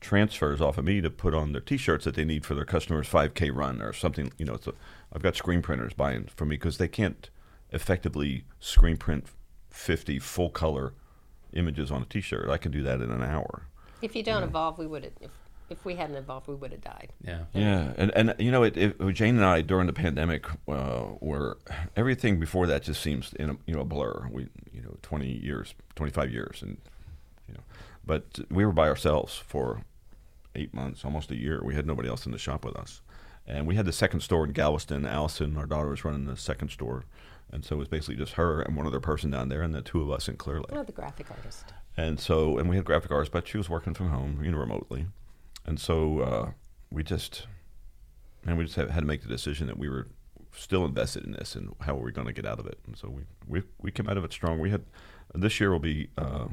transfers 0.00 0.60
off 0.60 0.78
of 0.78 0.84
me 0.84 1.00
to 1.00 1.10
put 1.10 1.34
on 1.34 1.52
their 1.52 1.60
t-shirts 1.60 2.04
that 2.04 2.14
they 2.14 2.24
need 2.24 2.44
for 2.44 2.54
their 2.54 2.64
customers 2.64 3.08
5k 3.08 3.54
run 3.54 3.82
or 3.82 3.92
something, 3.92 4.32
you 4.38 4.46
know, 4.46 4.58
a, 4.66 4.72
I've 5.12 5.22
got 5.22 5.36
screen 5.36 5.62
printers 5.62 5.92
buying 5.92 6.28
from 6.34 6.48
me 6.48 6.56
because 6.56 6.78
they 6.78 6.88
can't 6.88 7.28
effectively 7.70 8.44
screen 8.58 8.96
print 8.96 9.26
50 9.70 10.18
full 10.18 10.50
color 10.50 10.94
images 11.52 11.90
on 11.90 12.02
a 12.02 12.06
t-shirt. 12.06 12.48
I 12.48 12.56
can 12.56 12.72
do 12.72 12.82
that 12.82 13.00
in 13.00 13.10
an 13.10 13.22
hour. 13.22 13.66
If 14.02 14.16
you 14.16 14.22
don't 14.22 14.36
you 14.36 14.40
know? 14.40 14.46
evolve, 14.46 14.78
we 14.78 14.86
would 14.86 15.12
if 15.20 15.30
if 15.70 15.84
we 15.84 15.94
hadn't 15.94 16.16
evolved, 16.16 16.48
we 16.48 16.54
would 16.54 16.72
have 16.72 16.80
died. 16.80 17.12
Yeah. 17.24 17.44
Yeah, 17.54 17.92
and 17.96 18.10
and 18.14 18.34
you 18.38 18.50
know, 18.50 18.64
it, 18.64 18.76
it, 18.76 19.12
Jane 19.12 19.36
and 19.36 19.44
I 19.44 19.62
during 19.62 19.86
the 19.86 19.92
pandemic 19.92 20.46
uh, 20.68 21.04
were 21.20 21.58
everything 21.96 22.40
before 22.40 22.66
that 22.66 22.82
just 22.82 23.00
seems 23.00 23.32
in 23.34 23.50
a, 23.50 23.56
you 23.66 23.74
know 23.74 23.80
a 23.80 23.84
blur. 23.84 24.28
We 24.30 24.48
you 24.72 24.82
know 24.82 24.96
twenty 25.02 25.32
years, 25.32 25.74
twenty 25.94 26.12
five 26.12 26.32
years, 26.32 26.60
and 26.62 26.76
you 27.48 27.54
know, 27.54 27.60
but 28.04 28.40
we 28.50 28.64
were 28.64 28.72
by 28.72 28.88
ourselves 28.88 29.36
for 29.36 29.84
eight 30.56 30.74
months, 30.74 31.04
almost 31.04 31.30
a 31.30 31.36
year. 31.36 31.60
We 31.64 31.74
had 31.74 31.86
nobody 31.86 32.08
else 32.08 32.26
in 32.26 32.32
the 32.32 32.38
shop 32.38 32.64
with 32.64 32.76
us, 32.76 33.00
and 33.46 33.66
we 33.66 33.76
had 33.76 33.86
the 33.86 33.92
second 33.92 34.20
store 34.20 34.44
in 34.44 34.52
Galveston. 34.52 35.06
Allison, 35.06 35.56
our 35.56 35.66
daughter, 35.66 35.88
was 35.88 36.04
running 36.04 36.26
the 36.26 36.36
second 36.36 36.70
store. 36.70 37.04
And 37.52 37.64
so 37.64 37.74
it 37.74 37.78
was 37.80 37.88
basically 37.88 38.14
just 38.14 38.34
her 38.34 38.62
and 38.62 38.76
one 38.76 38.86
other 38.86 39.00
person 39.00 39.32
down 39.32 39.48
there, 39.48 39.60
and 39.62 39.74
the 39.74 39.82
two 39.82 40.00
of 40.02 40.08
us 40.08 40.28
in 40.28 40.36
Clear 40.36 40.58
Lake. 40.58 40.70
Oh, 40.70 40.84
the 40.84 40.92
graphic 40.92 41.28
artist. 41.32 41.64
And 41.96 42.20
so, 42.20 42.58
and 42.58 42.68
we 42.68 42.76
had 42.76 42.84
graphic 42.84 43.10
artists, 43.10 43.32
but 43.32 43.48
she 43.48 43.58
was 43.58 43.68
working 43.68 43.92
from 43.92 44.10
home, 44.10 44.38
you 44.44 44.52
know, 44.52 44.58
remotely 44.58 45.06
and 45.70 45.78
so 45.78 46.18
uh, 46.18 46.50
we 46.90 47.04
just 47.04 47.46
and 48.44 48.58
we 48.58 48.64
just 48.64 48.74
had, 48.74 48.90
had 48.90 49.00
to 49.00 49.06
make 49.06 49.22
the 49.22 49.28
decision 49.28 49.68
that 49.68 49.78
we 49.78 49.88
were 49.88 50.08
still 50.52 50.84
invested 50.84 51.22
in 51.24 51.30
this 51.30 51.54
and 51.54 51.72
how 51.80 51.94
were 51.94 52.02
we 52.02 52.10
going 52.10 52.26
to 52.26 52.32
get 52.32 52.44
out 52.44 52.58
of 52.58 52.66
it. 52.66 52.80
And 52.88 52.98
so 52.98 53.08
we, 53.08 53.22
we 53.46 53.62
we 53.80 53.92
came 53.92 54.08
out 54.08 54.16
of 54.16 54.24
it 54.24 54.32
strong. 54.32 54.58
We 54.58 54.70
had 54.70 54.82
this 55.32 55.60
year 55.60 55.70
will 55.70 55.78
be 55.78 56.08
uh, 56.18 56.48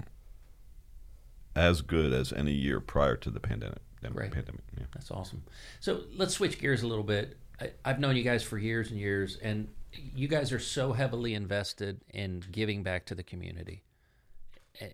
as 1.55 1.81
good 1.81 2.13
as 2.13 2.31
any 2.31 2.51
year 2.51 2.79
prior 2.79 3.15
to 3.15 3.31
the 3.31 3.39
pandemic. 3.39 3.79
Great. 4.13 4.31
Pandemic. 4.31 4.61
Yeah. 4.77 4.85
That's 4.93 5.09
awesome. 5.09 5.41
So 5.79 6.03
let's 6.15 6.35
switch 6.35 6.59
gears 6.59 6.83
a 6.83 6.87
little 6.87 7.03
bit. 7.03 7.37
I, 7.59 7.71
I've 7.83 7.99
known 7.99 8.15
you 8.15 8.23
guys 8.23 8.43
for 8.43 8.59
years 8.59 8.91
and 8.91 8.99
years, 8.99 9.37
and 9.41 9.67
you 9.91 10.27
guys 10.27 10.51
are 10.51 10.59
so 10.59 10.93
heavily 10.93 11.33
invested 11.33 12.01
in 12.13 12.43
giving 12.51 12.83
back 12.83 13.07
to 13.07 13.15
the 13.15 13.23
community 13.23 13.81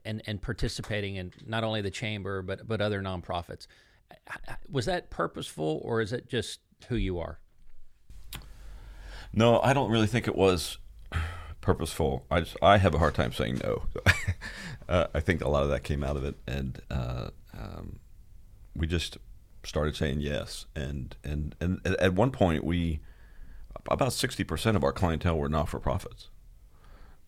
and 0.05 0.21
and 0.25 0.41
participating 0.41 1.15
in 1.15 1.33
not 1.45 1.63
only 1.63 1.81
the 1.81 1.91
chamber 1.91 2.41
but 2.41 2.67
but 2.67 2.81
other 2.81 3.01
nonprofits 3.01 3.67
was 4.69 4.85
that 4.85 5.09
purposeful 5.09 5.81
or 5.83 6.01
is 6.01 6.13
it 6.13 6.29
just 6.29 6.59
who 6.87 6.95
you 6.95 7.19
are? 7.19 7.39
No, 9.33 9.59
I 9.61 9.73
don't 9.73 9.89
really 9.89 10.07
think 10.07 10.27
it 10.27 10.35
was 10.35 10.77
purposeful. 11.61 12.25
I 12.29 12.41
just 12.41 12.57
I 12.61 12.77
have 12.77 12.93
a 12.93 12.99
hard 12.99 13.15
time 13.15 13.31
saying 13.33 13.61
no. 13.63 13.83
uh, 14.89 15.07
I 15.13 15.19
think 15.19 15.41
a 15.41 15.49
lot 15.49 15.63
of 15.63 15.69
that 15.69 15.83
came 15.83 16.03
out 16.03 16.15
of 16.17 16.23
it, 16.23 16.35
and 16.47 16.79
uh, 16.91 17.29
um, 17.57 17.99
we 18.75 18.85
just 18.85 19.17
started 19.63 19.95
saying 19.95 20.19
yes. 20.19 20.67
And 20.75 21.15
and 21.23 21.55
and 21.59 21.81
at 21.85 22.13
one 22.13 22.29
point, 22.29 22.63
we 22.63 22.99
about 23.89 24.13
sixty 24.13 24.43
percent 24.43 24.77
of 24.77 24.83
our 24.83 24.91
clientele 24.91 25.37
were 25.37 25.49
not 25.49 25.67
for 25.69 25.79
profits. 25.79 26.29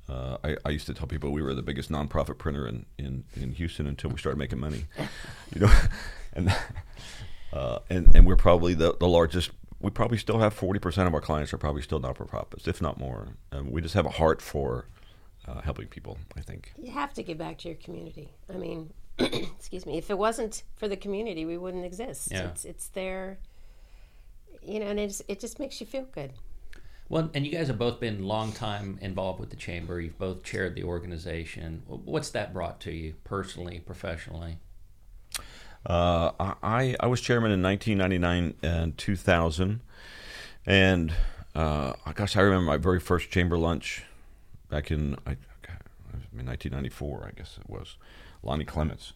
Uh, 0.08 0.38
I, 0.44 0.58
I, 0.66 0.70
used 0.70 0.86
to 0.86 0.94
tell 0.94 1.08
people 1.08 1.32
we 1.32 1.42
were 1.42 1.56
the 1.56 1.64
biggest 1.64 1.92
nonprofit 1.92 2.38
printer 2.38 2.68
in, 2.68 2.86
in, 3.00 3.24
in 3.36 3.54
Houston 3.54 3.88
until 3.88 4.12
we 4.12 4.20
started 4.20 4.38
making 4.38 4.60
money, 4.60 4.86
you 5.56 5.62
know, 5.62 5.74
and 6.34 6.56
uh, 7.52 7.80
and 7.90 8.16
and 8.16 8.28
we're 8.28 8.36
probably 8.36 8.76
the 8.76 8.96
the 9.00 9.08
largest. 9.08 9.52
We 9.80 9.90
probably 9.90 10.20
still 10.20 10.40
have 10.40 10.54
forty 10.54 10.80
percent 10.80 11.08
of 11.08 11.14
our 11.16 11.22
clients 11.22 11.54
are 11.54 11.58
probably 11.58 11.82
still 11.82 12.00
not 12.00 12.18
for 12.18 12.26
profits, 12.26 12.68
if 12.68 12.82
not 12.84 13.00
more. 13.00 13.30
Um, 13.52 13.72
we 13.72 13.82
just 13.82 13.96
have 13.96 14.06
a 14.06 14.12
heart 14.12 14.44
for 14.44 14.86
uh, 15.48 15.62
helping 15.62 15.88
people. 15.88 16.18
I 16.38 16.42
think 16.42 16.74
You 16.78 16.92
have 16.92 17.14
to 17.16 17.24
give 17.24 17.38
back 17.38 17.58
to 17.60 17.70
your 17.70 17.78
community. 17.78 18.30
I 18.54 18.58
mean, 18.58 18.94
excuse 19.20 19.86
me. 19.86 19.98
If 19.98 20.10
it 20.10 20.18
wasn't 20.18 20.64
for 20.76 20.88
the 20.88 20.98
community, 20.98 21.46
we 21.46 21.58
wouldn't 21.58 21.86
exist. 21.86 22.30
Yeah. 22.32 22.50
It's 22.50 22.66
it's 22.66 22.88
there. 22.90 23.40
You 24.62 24.80
know, 24.80 24.88
and 24.88 25.00
it's, 25.00 25.22
it 25.28 25.40
just 25.40 25.60
makes 25.60 25.80
you 25.80 25.86
feel 25.86 26.06
good. 26.12 26.34
Well, 27.08 27.30
and 27.34 27.46
you 27.46 27.52
guys 27.52 27.68
have 27.68 27.78
both 27.78 28.00
been 28.00 28.24
long 28.24 28.52
time 28.52 28.98
involved 29.02 29.40
with 29.40 29.52
the 29.52 29.56
chamber. 29.56 30.02
You've 30.02 30.18
both 30.18 30.44
chaired 30.44 30.76
the 30.76 30.84
organization. 30.84 31.84
What's 31.88 32.30
that 32.32 32.54
brought 32.54 32.80
to 32.82 32.92
you 32.92 33.14
personally, 33.24 33.80
professionally? 33.80 34.58
uh, 35.86 36.32
I 36.64 36.96
I 37.00 37.08
was 37.08 37.22
chairman 37.22 37.52
in 37.52 37.62
1999 37.62 38.56
and 38.64 38.98
2000, 38.98 39.82
and 40.66 41.14
uh, 41.54 41.94
gosh, 42.16 42.36
I 42.36 42.42
remember 42.42 42.66
my 42.66 42.78
very 42.78 43.00
first 43.00 43.30
chamber 43.30 43.58
lunch 43.58 44.04
back 44.70 44.90
in 44.90 45.16
I, 45.28 45.32
in 46.34 46.46
1994. 46.46 47.26
I 47.28 47.38
guess 47.38 47.58
it 47.60 47.70
was. 47.70 47.98
Lonnie 48.42 48.66
Clements 48.66 49.14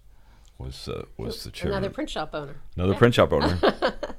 was 0.60 0.88
uh, 0.88 1.05
was 1.17 1.43
the 1.43 1.51
chairman. 1.51 1.77
Another 1.79 1.93
print 1.93 2.10
shop 2.10 2.31
owner. 2.34 2.55
Another 2.75 2.96
print 2.96 3.15
shop 3.15 3.34
owner 3.34 3.58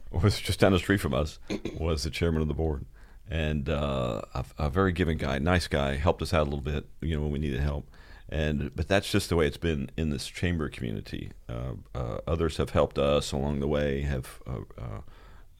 was 0.10 0.40
just 0.40 0.58
down 0.58 0.72
the 0.72 0.78
street 0.78 1.00
from 1.00 1.14
us. 1.14 1.38
Was 1.78 2.02
the 2.02 2.10
chairman 2.10 2.42
of 2.42 2.48
the 2.48 2.54
board, 2.54 2.84
and 3.30 3.68
uh, 3.68 4.22
a, 4.34 4.44
a 4.58 4.68
very 4.68 4.92
giving 4.92 5.16
guy, 5.16 5.38
nice 5.38 5.68
guy, 5.68 5.94
helped 5.94 6.20
us 6.20 6.34
out 6.34 6.42
a 6.42 6.50
little 6.50 6.60
bit, 6.60 6.86
you 7.00 7.14
know, 7.14 7.22
when 7.22 7.30
we 7.30 7.38
needed 7.38 7.60
help. 7.60 7.88
And 8.28 8.74
but 8.74 8.88
that's 8.88 9.10
just 9.10 9.28
the 9.28 9.36
way 9.36 9.46
it's 9.46 9.56
been 9.56 9.90
in 9.96 10.10
this 10.10 10.26
chamber 10.26 10.68
community. 10.68 11.30
Uh, 11.48 11.74
uh, 11.94 12.18
others 12.26 12.56
have 12.58 12.70
helped 12.70 12.98
us 12.98 13.32
along 13.32 13.60
the 13.60 13.68
way, 13.68 14.02
have 14.02 14.40
uh, 14.46 14.60
uh, 14.78 15.00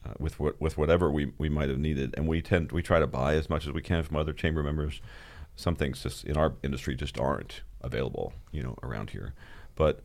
uh, 0.05 0.13
with 0.19 0.39
what 0.39 0.59
with 0.59 0.77
whatever 0.77 1.09
we, 1.11 1.33
we 1.37 1.49
might 1.49 1.69
have 1.69 1.79
needed, 1.79 2.13
and 2.15 2.27
we 2.27 2.41
tend 2.41 2.71
we 2.71 2.81
try 2.81 2.99
to 2.99 3.07
buy 3.07 3.35
as 3.35 3.49
much 3.49 3.67
as 3.67 3.73
we 3.73 3.81
can 3.81 4.03
from 4.03 4.17
other 4.17 4.33
chamber 4.33 4.63
members. 4.63 5.01
Some 5.55 5.75
things 5.75 6.03
just 6.03 6.23
in 6.23 6.37
our 6.37 6.53
industry 6.63 6.95
just 6.95 7.19
aren't 7.19 7.61
available, 7.81 8.33
you 8.51 8.63
know, 8.63 8.77
around 8.83 9.09
here. 9.09 9.33
But 9.75 9.99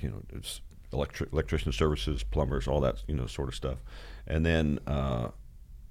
you 0.00 0.08
know, 0.08 0.22
it's 0.32 0.60
electric 0.92 1.32
electrician 1.32 1.70
services, 1.70 2.24
plumbers, 2.24 2.66
all 2.66 2.80
that 2.80 3.04
you 3.06 3.14
know 3.14 3.26
sort 3.26 3.48
of 3.48 3.54
stuff. 3.54 3.78
And 4.26 4.44
then 4.44 4.80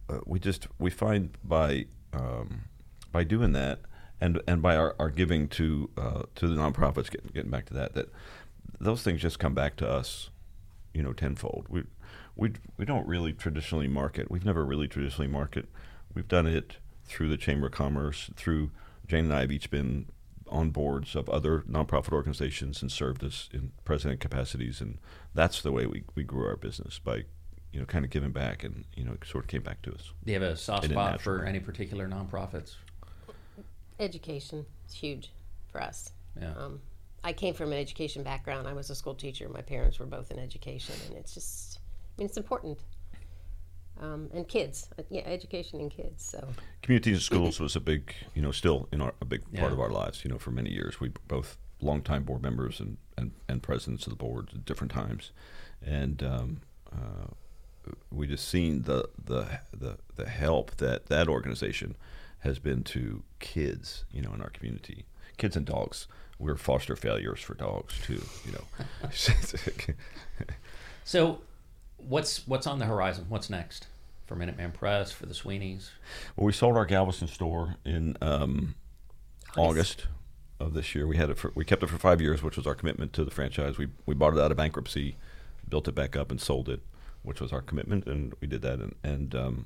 uh, 0.09 0.19
we 0.25 0.39
just 0.39 0.67
we 0.79 0.89
find 0.89 1.37
by 1.43 1.85
um, 2.13 2.65
by 3.11 3.23
doing 3.23 3.51
that 3.53 3.81
and 4.19 4.41
and 4.47 4.61
by 4.61 4.75
our, 4.75 4.95
our 4.99 5.09
giving 5.09 5.47
to 5.49 5.89
uh, 5.97 6.23
to 6.35 6.47
the 6.47 6.55
nonprofits, 6.55 7.09
getting 7.09 7.31
getting 7.33 7.51
back 7.51 7.65
to 7.67 7.73
that, 7.73 7.93
that 7.93 8.09
those 8.79 9.03
things 9.03 9.21
just 9.21 9.39
come 9.39 9.53
back 9.53 9.75
to 9.77 9.89
us, 9.89 10.29
you 10.93 11.01
know, 11.01 11.13
tenfold. 11.13 11.67
We 11.69 11.83
we 12.35 12.53
we 12.77 12.85
don't 12.85 13.07
really 13.07 13.33
traditionally 13.33 13.87
market. 13.87 14.31
We've 14.31 14.45
never 14.45 14.65
really 14.65 14.87
traditionally 14.87 15.29
market. 15.29 15.67
We've 16.13 16.27
done 16.27 16.47
it 16.47 16.77
through 17.05 17.29
the 17.29 17.37
Chamber 17.37 17.67
of 17.67 17.73
Commerce, 17.73 18.29
through 18.35 18.71
Jane 19.07 19.25
and 19.25 19.33
I 19.33 19.41
have 19.41 19.51
each 19.51 19.69
been 19.69 20.07
on 20.49 20.69
boards 20.69 21.15
of 21.15 21.29
other 21.29 21.61
nonprofit 21.69 22.11
organizations 22.13 22.81
and 22.81 22.91
served 22.91 23.23
as 23.23 23.49
in 23.53 23.71
president 23.85 24.19
capacities, 24.19 24.81
and 24.81 24.97
that's 25.33 25.61
the 25.61 25.71
way 25.71 25.85
we, 25.85 26.03
we 26.15 26.23
grew 26.23 26.45
our 26.45 26.55
business 26.55 26.99
by, 26.99 27.25
you 27.73 27.79
know, 27.79 27.85
kind 27.85 28.05
of 28.05 28.11
giving 28.11 28.31
back, 28.31 28.63
and 28.63 28.85
you 28.95 29.03
know, 29.03 29.13
it 29.13 29.25
sort 29.27 29.43
of 29.43 29.49
came 29.49 29.61
back 29.61 29.81
to 29.83 29.93
us. 29.93 30.11
Do 30.25 30.31
you 30.31 30.39
have 30.39 30.49
a 30.49 30.55
soft 30.57 30.85
In 30.85 30.91
spot 30.91 31.11
natural 31.11 31.39
for 31.39 31.45
any 31.45 31.59
particular 31.59 32.07
nonprofits? 32.07 32.75
Education 33.99 34.65
is 34.87 34.93
huge 34.93 35.31
for 35.71 35.81
us. 35.81 36.11
Yeah. 36.39 36.53
Um, 36.55 36.79
I 37.23 37.33
came 37.33 37.53
from 37.53 37.71
an 37.71 37.79
education 37.79 38.23
background. 38.23 38.67
I 38.67 38.73
was 38.73 38.89
a 38.89 38.95
school 38.95 39.15
teacher. 39.15 39.49
My 39.49 39.61
parents 39.61 39.99
were 39.99 40.05
both 40.05 40.31
in 40.31 40.39
education, 40.39 40.95
and 41.07 41.17
it's 41.17 41.33
just, 41.33 41.79
I 41.79 42.21
mean, 42.21 42.27
it's 42.27 42.37
important. 42.37 42.77
Um, 43.99 44.29
and 44.33 44.47
kids, 44.47 44.89
uh, 44.99 45.03
yeah, 45.09 45.23
education 45.25 45.79
and 45.79 45.89
kids. 45.89 46.23
So 46.23 46.47
Communities 46.83 47.15
In 47.15 47.21
Schools 47.21 47.59
was 47.59 47.75
a 47.75 47.79
big, 47.79 48.13
you 48.35 48.43
know, 48.43 48.51
still 48.51 48.87
in 48.91 49.01
our 49.01 49.13
a 49.21 49.25
big 49.25 49.41
Yeah. 49.51 49.61
part 49.61 49.73
of 49.73 49.79
our 49.79 49.89
lives. 49.89 50.23
You 50.23 50.29
know, 50.29 50.37
for 50.37 50.51
many 50.51 50.71
years, 50.71 50.99
we 50.99 51.11
both 51.27 51.57
longtime 51.81 52.23
board 52.23 52.43
members 52.43 52.79
and, 52.79 52.97
and, 53.17 53.31
and 53.49 53.63
presidents 53.63 54.05
of 54.05 54.11
the 54.11 54.15
boards 54.17 54.53
at 54.53 54.65
different 54.65 54.91
times, 54.91 55.31
and 55.83 56.21
um, 56.21 56.61
uh, 56.93 57.27
we 58.11 58.27
just 58.27 58.47
seen 58.47 58.83
the, 58.83 59.07
the 59.23 59.59
the 59.75 59.97
the 60.15 60.27
help 60.27 60.77
that 60.77 61.07
that 61.07 61.27
organization 61.27 61.95
has 62.39 62.59
been 62.59 62.83
to 62.83 63.23
kids, 63.39 64.05
you 64.11 64.21
know, 64.21 64.33
in 64.33 64.41
our 64.41 64.49
community, 64.49 65.05
kids 65.37 65.55
and 65.55 65.65
dogs. 65.65 66.07
We're 66.39 66.55
foster 66.55 66.95
failures 66.95 67.41
for 67.41 67.55
dogs 67.55 67.99
too, 68.03 68.21
you 68.45 68.51
know. 68.51 68.63
So, 71.07 71.39
what's 71.95 72.45
what's 72.49 72.67
on 72.67 72.79
the 72.79 72.85
horizon? 72.85 73.27
What's 73.29 73.49
next 73.49 73.87
for 74.25 74.35
Minuteman 74.35 74.73
Press 74.73 75.09
for 75.09 75.25
the 75.25 75.33
Sweeneys? 75.33 75.91
Well, 76.35 76.45
we 76.45 76.51
sold 76.51 76.75
our 76.75 76.85
Galveston 76.85 77.29
store 77.29 77.77
in 77.85 78.17
um, 78.21 78.75
August 79.55 80.07
of 80.59 80.73
this 80.73 80.93
year. 80.93 81.07
We 81.07 81.15
had 81.15 81.29
it 81.29 81.37
for 81.37 81.53
we 81.55 81.63
kept 81.63 81.81
it 81.81 81.87
for 81.87 81.97
five 81.97 82.19
years, 82.19 82.43
which 82.43 82.57
was 82.57 82.67
our 82.67 82.75
commitment 82.75 83.13
to 83.13 83.23
the 83.23 83.31
franchise. 83.31 83.77
We 83.77 83.87
we 84.05 84.15
bought 84.15 84.33
it 84.33 84.39
out 84.39 84.51
of 84.51 84.57
bankruptcy, 84.57 85.15
built 85.69 85.87
it 85.87 85.95
back 85.95 86.17
up, 86.17 86.29
and 86.29 86.41
sold 86.41 86.67
it, 86.67 86.81
which 87.27 87.41
was 87.41 87.51
our 87.53 87.61
commitment, 87.61 88.05
and 88.07 88.33
we 88.41 88.47
did 88.47 88.61
that. 88.61 88.79
And, 88.79 88.95
and 89.03 89.35
um, 89.35 89.65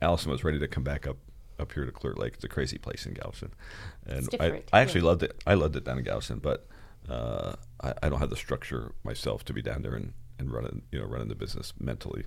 Allison 0.00 0.30
was 0.30 0.44
ready 0.44 0.58
to 0.58 0.68
come 0.68 0.84
back 0.84 1.06
up 1.06 1.16
up 1.58 1.72
here 1.72 1.84
to 1.84 1.92
Clear 1.92 2.14
Lake. 2.14 2.34
It's 2.36 2.44
a 2.44 2.48
crazy 2.48 2.78
place 2.78 3.04
in 3.04 3.12
Galveston, 3.14 3.52
and 4.06 4.26
It's 4.32 4.36
I, 4.40 4.62
I 4.72 4.80
actually 4.80 5.00
yeah. 5.02 5.06
loved 5.08 5.22
it. 5.24 5.42
I 5.46 5.54
loved 5.54 5.76
it 5.76 5.84
down 5.84 5.98
in 5.98 6.04
Galveston, 6.04 6.38
but 6.38 6.66
uh, 7.08 7.52
I, 7.82 7.92
I 8.02 8.08
don't 8.08 8.20
have 8.20 8.30
the 8.30 8.36
structure 8.36 8.92
myself 9.04 9.44
to 9.46 9.52
be 9.52 9.62
down 9.62 9.82
there 9.82 9.94
and. 9.94 10.12
And 10.38 10.50
running, 10.50 10.80
you 10.90 10.98
know, 10.98 11.04
running 11.04 11.28
the 11.28 11.34
business 11.34 11.74
mentally, 11.78 12.24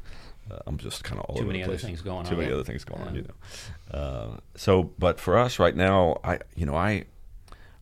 uh, 0.51 0.59
I'm 0.67 0.77
just 0.77 1.03
kind 1.03 1.19
of 1.19 1.25
all 1.25 1.33
over 1.33 1.39
Too 1.39 1.43
over 1.45 1.47
many 1.47 1.59
the 1.61 1.63
other 1.63 1.73
place. 1.79 1.81
things 1.83 2.01
going 2.03 2.25
Too 2.25 2.27
on. 2.27 2.31
Too 2.33 2.37
many 2.37 2.47
Yeah. 2.49 2.53
other 2.53 2.63
things 2.63 2.83
going 2.83 3.01
on, 3.01 3.15
you 3.15 3.23
know. 3.23 3.97
Uh, 3.99 4.37
so, 4.55 4.83
but 4.99 5.19
for 5.19 5.35
us 5.35 5.57
right 5.57 5.75
now, 5.75 6.17
I 6.23 6.37
you 6.55 6.67
know 6.67 6.75
I 6.75 7.05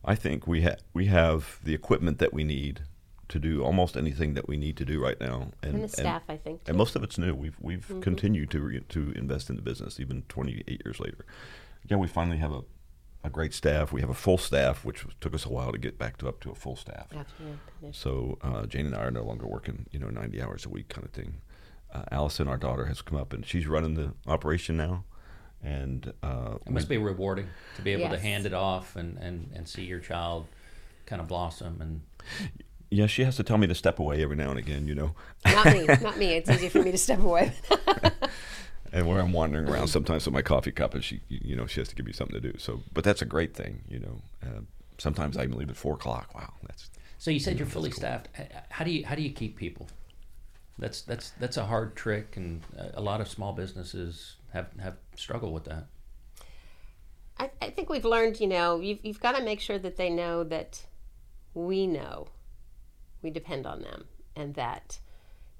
I 0.06 0.14
think 0.14 0.46
we 0.46 0.62
ha- 0.62 0.76
we 0.94 1.04
have 1.08 1.58
the 1.62 1.74
equipment 1.74 2.16
that 2.20 2.32
we 2.32 2.44
need 2.44 2.80
to 3.32 3.38
do 3.38 3.64
almost 3.64 3.96
anything 3.96 4.34
that 4.34 4.46
we 4.46 4.56
need 4.58 4.76
to 4.76 4.84
do 4.84 5.02
right 5.02 5.18
now, 5.20 5.48
and, 5.62 5.74
and 5.74 5.84
the 5.84 5.88
staff, 5.88 6.22
I 6.28 6.36
think. 6.36 6.60
and 6.66 6.76
most 6.76 6.94
of 6.96 7.02
it's 7.02 7.16
new. 7.18 7.34
We've 7.34 7.56
we've 7.60 7.90
continued 8.02 8.50
to 8.50 8.60
re- 8.60 8.84
to 8.90 9.12
invest 9.12 9.48
in 9.50 9.56
the 9.56 9.62
business 9.62 9.98
even 9.98 10.22
28 10.28 10.82
years 10.84 11.00
later. 11.00 11.24
Yeah, 11.88 11.96
we 11.96 12.06
finally 12.08 12.36
have 12.36 12.52
a, 12.52 12.62
a 13.24 13.30
great 13.30 13.54
staff. 13.54 13.90
We 13.90 14.02
have 14.02 14.10
a 14.10 14.14
full 14.14 14.36
staff, 14.38 14.84
which 14.84 15.04
took 15.20 15.34
us 15.34 15.46
a 15.46 15.48
while 15.48 15.72
to 15.72 15.78
get 15.78 15.98
back 15.98 16.18
to 16.18 16.28
up 16.28 16.40
to 16.40 16.50
a 16.50 16.54
full 16.54 16.76
staff. 16.76 17.06
After 17.16 17.42
you. 17.82 17.90
So 17.92 18.38
uh, 18.42 18.66
Jane 18.66 18.84
and 18.86 18.94
I 18.94 19.04
are 19.04 19.10
no 19.10 19.24
longer 19.24 19.46
working, 19.46 19.86
you 19.90 19.98
know, 19.98 20.08
90 20.08 20.42
hours 20.42 20.66
a 20.66 20.68
week 20.68 20.88
kind 20.88 21.04
of 21.06 21.12
thing. 21.12 21.40
Uh, 21.92 22.04
Allison, 22.10 22.48
our 22.48 22.58
daughter, 22.58 22.84
has 22.86 23.00
come 23.02 23.18
up 23.18 23.32
and 23.32 23.44
she's 23.46 23.66
running 23.66 23.94
the 23.94 24.12
operation 24.26 24.76
now, 24.76 25.04
and 25.62 26.12
uh, 26.22 26.56
It 26.66 26.72
must 26.72 26.88
be 26.88 26.98
rewarding 26.98 27.48
to 27.76 27.82
be 27.82 27.92
able 27.92 28.10
to 28.10 28.18
hand 28.18 28.44
it 28.46 28.54
off 28.54 28.94
and, 28.96 29.16
and, 29.18 29.50
and 29.54 29.66
see 29.68 29.84
your 29.84 30.00
child 30.00 30.46
kind 31.06 31.20
of 31.20 31.28
blossom 31.28 31.80
and 31.80 32.00
yeah, 32.92 33.06
she 33.06 33.24
has 33.24 33.36
to 33.36 33.42
tell 33.42 33.56
me 33.56 33.66
to 33.66 33.74
step 33.74 33.98
away 33.98 34.22
every 34.22 34.36
now 34.36 34.50
and 34.50 34.58
again, 34.58 34.86
you 34.86 34.94
know, 34.94 35.14
not 35.46 35.66
me, 35.66 35.86
not 36.02 36.18
me. 36.18 36.34
It's 36.34 36.50
easy 36.50 36.68
for 36.68 36.82
me 36.82 36.90
to 36.90 36.98
step 36.98 37.20
away. 37.20 37.52
and 38.92 39.08
where 39.08 39.18
I'm 39.18 39.32
wandering 39.32 39.66
around 39.66 39.88
sometimes 39.88 40.26
with 40.26 40.34
my 40.34 40.42
coffee 40.42 40.72
cup, 40.72 40.92
and 40.94 41.02
she, 41.02 41.20
you 41.28 41.56
know, 41.56 41.66
she 41.66 41.80
has 41.80 41.88
to 41.88 41.94
give 41.94 42.04
me 42.04 42.12
something 42.12 42.38
to 42.38 42.52
do. 42.52 42.58
So, 42.58 42.82
but 42.92 43.02
that's 43.02 43.22
a 43.22 43.24
great 43.24 43.54
thing, 43.54 43.82
you 43.88 43.98
know. 43.98 44.20
Uh, 44.42 44.60
sometimes 44.98 45.38
I 45.38 45.44
even 45.44 45.56
leave 45.56 45.70
at 45.70 45.76
four 45.76 45.94
o'clock. 45.94 46.34
Wow, 46.34 46.52
that's 46.66 46.90
So 47.16 47.30
you 47.30 47.40
said 47.40 47.58
you're 47.58 47.66
fully 47.66 47.90
staffed. 47.90 48.28
How 48.68 48.84
do 48.84 48.90
you 48.90 49.06
how 49.06 49.14
do 49.14 49.22
you 49.22 49.32
keep 49.32 49.56
people? 49.56 49.88
That's 50.78 51.00
that's 51.00 51.30
that's 51.40 51.56
a 51.56 51.64
hard 51.64 51.96
trick, 51.96 52.36
and 52.36 52.60
a- 52.76 52.98
a 52.98 53.00
lot 53.00 53.22
of 53.22 53.28
small 53.28 53.54
businesses 53.54 54.36
have 54.52 54.68
have 54.78 54.96
struggled 55.16 55.54
with 55.54 55.64
that. 55.64 55.86
I, 57.38 57.50
I 57.62 57.70
think 57.70 57.88
we've 57.88 58.04
learned, 58.04 58.38
you 58.38 58.46
know, 58.46 58.78
you've, 58.80 58.98
you've 59.02 59.20
got 59.20 59.36
to 59.36 59.42
make 59.42 59.60
sure 59.60 59.78
that 59.78 59.96
they 59.96 60.10
know 60.10 60.44
that 60.44 60.84
we 61.54 61.86
know 61.86 62.28
we 63.22 63.30
depend 63.30 63.66
on 63.66 63.82
them 63.82 64.04
and 64.36 64.54
that, 64.54 64.98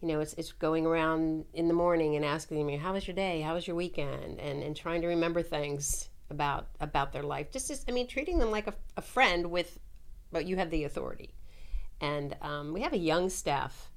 you 0.01 0.09
know, 0.09 0.21
it's, 0.21 0.35
it's 0.35 0.53
going 0.53 0.87
around 0.87 1.45
in 1.55 1.69
the 1.69 1.75
morning 1.75 2.17
and 2.17 2.25
asking 2.25 2.67
them, 2.67 2.79
how 2.79 2.93
was 2.93 3.07
your 3.07 3.15
day? 3.15 3.41
How 3.41 3.55
was 3.55 3.67
your 3.67 3.77
weekend? 3.77 4.41
And, 4.41 4.63
and 4.63 4.77
trying 4.77 5.01
to 5.03 5.07
remember 5.09 5.43
things 5.43 6.09
about, 6.31 6.69
about 6.81 7.13
their 7.13 7.23
life. 7.23 7.51
Just, 7.51 7.71
as, 7.71 7.85
I 7.89 7.93
mean, 7.93 8.07
treating 8.07 8.39
them 8.39 8.51
like 8.51 8.67
a, 8.67 8.75
a 8.97 9.03
friend 9.03 9.51
with, 9.51 9.79
but 10.31 10.47
you 10.47 10.57
have 10.57 10.71
the 10.71 10.85
authority. 10.85 11.35
And 12.01 12.37
um, 12.43 12.73
we 12.73 12.81
have 12.81 12.93
a 12.93 12.99
young 12.99 13.31
staff, 13.31 13.91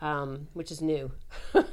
um, 0.00 0.48
which 0.52 0.72
is 0.72 0.80
new, 0.80 1.12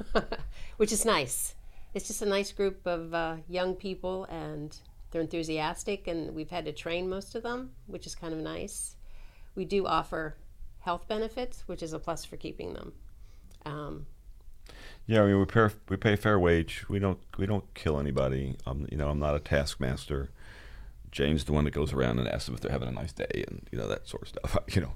which 0.78 0.92
is 0.92 1.04
nice. 1.04 1.56
It's 1.94 2.08
just 2.08 2.22
a 2.22 2.28
nice 2.28 2.52
group 2.52 2.86
of 2.86 3.14
uh, 3.14 3.38
young 3.48 3.74
people, 3.74 4.26
and 4.26 4.78
they're 5.10 5.22
enthusiastic. 5.22 6.08
And 6.08 6.36
we've 6.36 6.52
had 6.52 6.66
to 6.66 6.74
train 6.74 7.10
most 7.10 7.34
of 7.34 7.42
them, 7.42 7.72
which 7.88 8.06
is 8.06 8.14
kind 8.14 8.34
of 8.34 8.40
nice. 8.40 8.98
We 9.56 9.66
do 9.66 9.88
offer 9.88 10.36
health 10.88 11.06
benefits, 11.10 11.64
which 11.68 11.84
is 11.84 11.92
a 11.92 12.00
plus 12.00 12.24
for 12.24 12.38
keeping 12.38 12.74
them. 12.74 12.94
Um, 13.66 14.06
Yeah, 15.06 15.24
I 15.24 15.26
mean 15.28 15.40
we 15.40 15.46
pay 15.46 15.68
we 15.90 15.98
pay 15.98 16.16
fair 16.16 16.40
wage. 16.40 16.86
We 16.88 16.98
don't 17.00 17.20
we 17.38 17.46
don't 17.46 17.66
kill 17.74 18.00
anybody. 18.00 18.56
Um, 18.66 18.88
you 18.90 18.98
know, 18.98 19.10
I'm 19.10 19.20
not 19.20 19.36
a 19.36 19.40
taskmaster. 19.40 20.30
Jane's 21.12 21.44
the 21.44 21.52
one 21.52 21.66
that 21.66 21.72
goes 21.72 21.92
around 21.92 22.20
and 22.20 22.28
asks 22.30 22.46
them 22.46 22.56
if 22.56 22.62
they're 22.62 22.72
having 22.72 22.88
a 22.88 22.92
nice 23.02 23.12
day 23.12 23.44
and 23.50 23.68
you 23.72 23.78
know 23.78 23.88
that 23.90 24.08
sort 24.08 24.24
of 24.24 24.30
stuff. 24.30 24.58
You 24.76 24.82
know, 24.82 24.94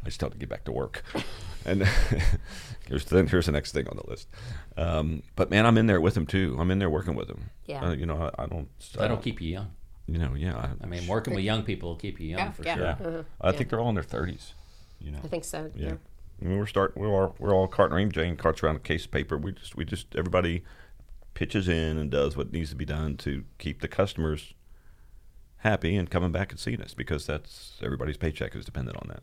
I 0.00 0.04
just 0.04 0.20
tell 0.20 0.28
them 0.28 0.38
to 0.38 0.46
get 0.46 0.48
back 0.48 0.64
to 0.66 0.72
work 0.72 1.02
and 1.66 1.82
Here's 2.88 3.04
the 3.06 3.24
here's 3.26 3.46
the 3.46 3.52
next 3.52 3.72
thing 3.72 3.88
on 3.88 3.96
the 3.96 4.08
list. 4.08 4.28
Um, 4.76 5.22
but 5.34 5.50
man, 5.50 5.66
I'm 5.66 5.76
in 5.78 5.86
there 5.86 6.00
with 6.00 6.16
him 6.16 6.26
too. 6.26 6.56
I'm 6.60 6.70
in 6.70 6.78
there 6.78 6.90
working 6.90 7.16
with 7.16 7.28
him. 7.28 7.50
Yeah. 7.66 7.84
Uh, 7.84 7.92
you 8.00 8.06
know, 8.06 8.18
I, 8.38 8.42
I 8.44 8.46
don't. 8.46 8.68
I 8.94 8.98
That'll 9.00 9.16
don't- 9.16 9.24
keep 9.24 9.40
you 9.40 9.50
young. 9.58 9.70
You 10.06 10.18
know, 10.18 10.34
yeah. 10.34 10.70
I 10.82 10.86
mean, 10.86 11.06
working 11.06 11.32
with 11.34 11.44
young 11.44 11.62
people 11.62 11.88
will 11.90 11.96
keep 11.96 12.20
you 12.20 12.26
young 12.30 12.38
Yeah, 12.40 12.50
for 12.52 12.62
yeah. 12.64 12.74
sure. 12.74 12.84
yeah. 12.84 12.96
Uh-huh. 13.08 13.22
I 13.40 13.50
Yeah. 13.50 13.56
think 13.56 13.70
they're 13.70 13.80
all 13.80 13.88
in 13.88 13.94
their 13.94 14.02
30s. 14.04 14.52
You 15.02 15.12
know. 15.12 15.20
I 15.22 15.28
think 15.28 15.44
so. 15.44 15.70
Yeah. 15.74 15.86
Yeah. 15.88 15.94
I 16.40 16.44
mean, 16.44 16.58
we're 16.58 16.66
start 16.66 16.96
we're 16.96 17.08
all, 17.08 17.36
we're 17.38 17.54
all 17.54 17.68
carting 17.68 17.96
around. 17.96 18.12
Jane 18.12 18.36
carts 18.36 18.62
around 18.62 18.76
a 18.76 18.80
case 18.80 19.04
of 19.04 19.10
paper. 19.10 19.36
We 19.36 19.52
just 19.52 19.76
we 19.76 19.84
just 19.84 20.14
everybody 20.16 20.64
pitches 21.34 21.68
in 21.68 21.96
and 21.98 22.10
does 22.10 22.36
what 22.36 22.52
needs 22.52 22.70
to 22.70 22.76
be 22.76 22.84
done 22.84 23.16
to 23.16 23.44
keep 23.58 23.80
the 23.80 23.88
customers 23.88 24.54
happy 25.58 25.96
and 25.96 26.10
coming 26.10 26.32
back 26.32 26.50
and 26.50 26.60
seeing 26.60 26.82
us 26.82 26.94
because 26.94 27.26
that's 27.26 27.78
everybody's 27.82 28.16
paycheck 28.16 28.54
is 28.56 28.64
dependent 28.64 28.96
on 29.00 29.08
that. 29.08 29.22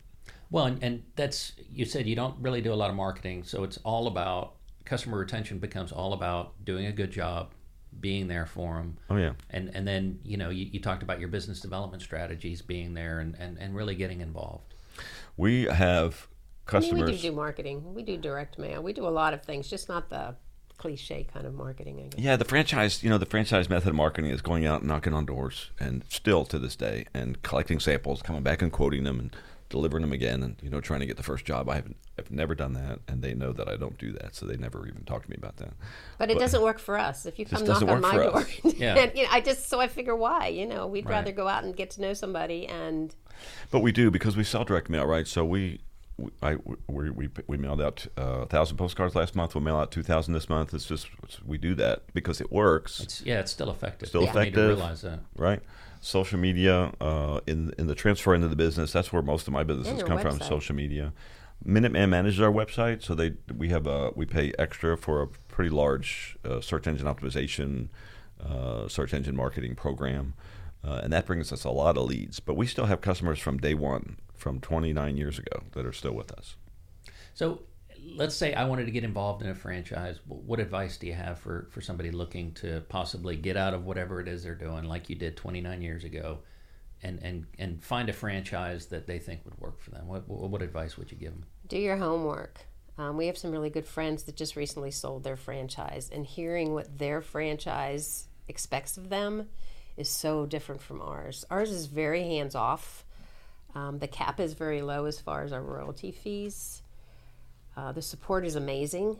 Well, 0.50 0.64
and, 0.66 0.82
and 0.82 1.02
that's 1.14 1.52
you 1.70 1.84
said 1.84 2.06
you 2.06 2.16
don't 2.16 2.36
really 2.40 2.60
do 2.60 2.72
a 2.72 2.74
lot 2.74 2.90
of 2.90 2.96
marketing, 2.96 3.44
so 3.44 3.62
it's 3.62 3.78
all 3.84 4.06
about 4.06 4.54
customer 4.84 5.18
retention 5.18 5.58
becomes 5.58 5.92
all 5.92 6.12
about 6.12 6.64
doing 6.64 6.86
a 6.86 6.92
good 6.92 7.10
job, 7.12 7.52
being 8.00 8.26
there 8.26 8.46
for 8.46 8.74
them, 8.78 8.96
Oh 9.08 9.16
yeah. 9.16 9.32
and 9.50 9.70
and 9.74 9.86
then 9.86 10.18
you 10.24 10.36
know 10.36 10.50
you, 10.50 10.64
you 10.72 10.80
talked 10.80 11.02
about 11.02 11.20
your 11.20 11.28
business 11.28 11.60
development 11.60 12.02
strategies, 12.02 12.62
being 12.62 12.94
there 12.94 13.20
and, 13.20 13.36
and, 13.38 13.58
and 13.58 13.76
really 13.76 13.94
getting 13.94 14.20
involved. 14.20 14.74
We 15.40 15.64
have 15.64 16.28
I 16.68 16.74
mean, 16.78 16.82
customers. 16.82 17.10
we 17.10 17.16
do 17.16 17.22
do 17.22 17.32
marketing. 17.32 17.94
We 17.94 18.02
do 18.02 18.18
direct 18.18 18.58
mail. 18.58 18.82
We 18.82 18.92
do 18.92 19.06
a 19.06 19.08
lot 19.08 19.32
of 19.32 19.42
things, 19.42 19.68
just 19.68 19.88
not 19.88 20.10
the 20.10 20.36
cliche 20.76 21.26
kind 21.32 21.46
of 21.46 21.54
marketing. 21.54 21.98
I 21.98 22.08
guess. 22.08 22.20
Yeah, 22.22 22.36
the 22.36 22.44
franchise, 22.44 23.02
you 23.02 23.08
know, 23.08 23.16
the 23.16 23.24
franchise 23.24 23.70
method 23.70 23.88
of 23.88 23.94
marketing 23.94 24.30
is 24.30 24.42
going 24.42 24.66
out 24.66 24.80
and 24.80 24.88
knocking 24.88 25.14
on 25.14 25.24
doors, 25.24 25.70
and 25.80 26.04
still 26.10 26.44
to 26.44 26.58
this 26.58 26.76
day, 26.76 27.06
and 27.14 27.42
collecting 27.42 27.80
samples, 27.80 28.20
coming 28.20 28.42
back 28.42 28.60
and 28.60 28.70
quoting 28.70 29.04
them, 29.04 29.18
and 29.18 29.36
delivering 29.70 30.02
them 30.02 30.12
again, 30.12 30.42
and 30.42 30.56
you 30.62 30.68
know, 30.68 30.80
trying 30.80 31.00
to 31.00 31.06
get 31.06 31.16
the 31.16 31.22
first 31.22 31.44
job. 31.46 31.68
I 31.70 31.76
haven't, 31.76 31.96
I've 32.18 32.30
never 32.30 32.54
done 32.54 32.74
that, 32.74 32.98
and 33.08 33.22
they 33.22 33.32
know 33.34 33.52
that 33.52 33.68
I 33.68 33.76
don't 33.76 33.96
do 33.96 34.12
that, 34.12 34.34
so 34.34 34.44
they 34.44 34.56
never 34.56 34.86
even 34.86 35.04
talk 35.04 35.22
to 35.24 35.30
me 35.30 35.36
about 35.38 35.56
that. 35.56 35.70
But 36.18 36.30
it 36.30 36.34
But- 36.34 36.40
doesn't 36.40 36.60
work 36.62 36.78
for 36.78 36.98
us. 36.98 37.24
If 37.24 37.38
you 37.38 37.46
come 37.46 37.64
knock 37.64 37.82
on 37.82 38.00
my 38.02 38.16
door. 38.16 38.44
Yeah. 38.64 38.96
and, 38.98 39.12
you 39.16 39.22
know, 39.24 39.28
I 39.32 39.40
just 39.40 39.68
so 39.68 39.80
I 39.80 39.88
figure 39.88 40.14
why. 40.16 40.48
You 40.48 40.66
know, 40.66 40.86
we'd 40.86 41.06
Right. 41.06 41.12
rather 41.16 41.32
go 41.32 41.48
out 41.48 41.64
and 41.64 41.74
get 41.74 41.90
to 41.92 42.00
know 42.02 42.12
somebody 42.12 42.66
and 42.66 43.14
But 43.70 43.80
we 43.80 43.92
do 43.92 44.10
because 44.10 44.36
we 44.36 44.44
sell 44.44 44.64
direct 44.64 44.90
mail, 44.90 45.06
right? 45.06 45.26
So 45.26 45.44
we. 45.44 45.80
we- 46.18 46.30
I, 46.42 46.56
we, 46.86 47.08
we, 47.10 47.28
we 47.46 47.56
mailed 47.56 47.80
out 47.80 48.06
uh, 48.18 48.40
a 48.42 48.46
thousand 48.46 48.76
postcards 48.76 49.14
last 49.14 49.34
month. 49.34 49.54
We'll 49.54 49.64
mail 49.64 49.76
out 49.76 49.90
two 49.90 50.02
thousand 50.02 50.34
this 50.34 50.48
month. 50.50 50.74
It's 50.74 50.84
just 50.84 51.06
we 51.46 51.56
do 51.56 51.74
that 51.76 52.02
because 52.12 52.40
it 52.42 52.52
works. 52.52 53.00
It's 53.00 53.22
yeah, 53.22 53.40
it's 53.40 53.50
still 53.52 53.70
effective. 53.70 54.08
Still 54.08 54.22
You 54.22 54.26
need 54.26 54.32
to 54.34 54.40
effective. 54.40 54.68
realize 54.68 55.00
that. 55.02 55.20
right? 55.36 55.60
Social 56.00 56.38
media 56.38 56.92
uh, 57.00 57.40
in 57.46 57.72
in 57.78 57.86
the 57.86 57.94
transfer 57.94 58.34
into 58.34 58.48
the 58.48 58.56
business. 58.56 58.92
That's 58.92 59.12
where 59.12 59.22
most 59.22 59.46
of 59.46 59.52
my 59.52 59.64
businesses 59.64 59.98
your 59.98 60.06
come 60.06 60.18
from. 60.18 60.40
Social 60.40 60.74
media. 60.74 61.12
Minuteman 61.64 62.08
manages 62.08 62.40
our 62.40 62.50
website, 62.50 63.02
so 63.02 63.14
they 63.14 63.34
we 63.54 63.68
have 63.68 63.86
a 63.86 64.10
we 64.16 64.24
pay 64.24 64.52
extra 64.58 64.96
for 64.96 65.20
a 65.22 65.26
pretty 65.26 65.70
large 65.70 66.38
uh, 66.44 66.60
search 66.60 66.86
engine 66.86 67.06
optimization, 67.06 67.88
uh, 68.42 68.88
search 68.88 69.12
engine 69.12 69.36
marketing 69.36 69.74
program, 69.74 70.32
uh, 70.82 71.00
and 71.02 71.12
that 71.12 71.26
brings 71.26 71.52
us 71.52 71.64
a 71.64 71.70
lot 71.70 71.98
of 71.98 72.04
leads. 72.04 72.40
But 72.40 72.54
we 72.54 72.66
still 72.66 72.86
have 72.86 73.02
customers 73.02 73.38
from 73.38 73.58
day 73.58 73.74
one, 73.74 74.16
from 74.34 74.58
29 74.58 75.18
years 75.18 75.38
ago, 75.38 75.64
that 75.72 75.84
are 75.84 75.92
still 75.92 76.12
with 76.12 76.32
us. 76.32 76.56
So 77.34 77.60
let's 78.14 78.34
say 78.34 78.54
I 78.54 78.64
wanted 78.64 78.86
to 78.86 78.90
get 78.90 79.04
involved 79.04 79.42
in 79.42 79.48
a 79.48 79.54
franchise. 79.54 80.18
What 80.26 80.60
advice 80.60 80.96
do 80.96 81.06
you 81.06 81.14
have 81.14 81.38
for, 81.38 81.68
for 81.70 81.80
somebody 81.80 82.10
looking 82.10 82.52
to 82.54 82.82
possibly 82.88 83.36
get 83.36 83.56
out 83.56 83.74
of 83.74 83.84
whatever 83.84 84.20
it 84.20 84.28
is 84.28 84.42
they're 84.42 84.54
doing, 84.54 84.84
like 84.84 85.08
you 85.08 85.16
did 85.16 85.36
29 85.36 85.82
years 85.82 86.04
ago, 86.04 86.38
and, 87.02 87.18
and, 87.22 87.46
and 87.58 87.82
find 87.82 88.08
a 88.08 88.12
franchise 88.12 88.86
that 88.86 89.06
they 89.06 89.18
think 89.18 89.44
would 89.44 89.58
work 89.58 89.80
for 89.80 89.90
them? 89.90 90.06
What, 90.06 90.28
what, 90.28 90.50
what 90.50 90.62
advice 90.62 90.96
would 90.98 91.10
you 91.10 91.16
give 91.16 91.32
them? 91.32 91.44
do 91.70 91.78
your 91.78 91.96
homework. 91.96 92.60
Um, 92.98 93.16
we 93.16 93.28
have 93.28 93.38
some 93.38 93.52
really 93.52 93.70
good 93.70 93.86
friends 93.86 94.24
that 94.24 94.36
just 94.36 94.56
recently 94.56 94.90
sold 94.90 95.22
their 95.22 95.36
franchise, 95.36 96.10
and 96.12 96.26
hearing 96.26 96.74
what 96.74 96.98
their 96.98 97.22
franchise 97.22 98.26
expects 98.48 98.98
of 98.98 99.08
them 99.08 99.48
is 99.96 100.10
so 100.10 100.44
different 100.44 100.82
from 100.82 101.00
ours. 101.00 101.46
Ours 101.50 101.70
is 101.70 101.86
very 101.86 102.24
hands 102.24 102.54
off. 102.54 103.06
Um, 103.74 104.00
the 104.00 104.08
cap 104.08 104.40
is 104.40 104.52
very 104.52 104.82
low 104.82 105.06
as 105.06 105.20
far 105.20 105.44
as 105.44 105.52
our 105.52 105.62
royalty 105.62 106.10
fees. 106.10 106.82
Uh, 107.76 107.92
the 107.92 108.02
support 108.02 108.44
is 108.44 108.56
amazing. 108.56 109.18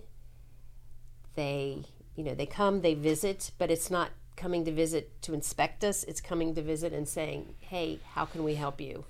They, 1.35 1.85
you 2.17 2.25
know, 2.25 2.35
they 2.35 2.47
come, 2.47 2.81
they 2.83 2.95
visit, 2.95 3.53
but 3.59 3.71
it's 3.71 3.91
not 3.91 4.11
coming 4.37 4.65
to 4.65 4.73
visit 4.73 5.21
to 5.23 5.35
inspect 5.35 5.85
us. 5.85 6.03
It's 6.05 6.21
coming 6.21 6.55
to 6.55 6.63
visit 6.63 6.93
and 6.93 7.09
saying, 7.09 7.55
"Hey, 7.61 8.01
how 8.15 8.25
can 8.25 8.43
we 8.43 8.55
help 8.55 8.81
you?" 8.81 9.05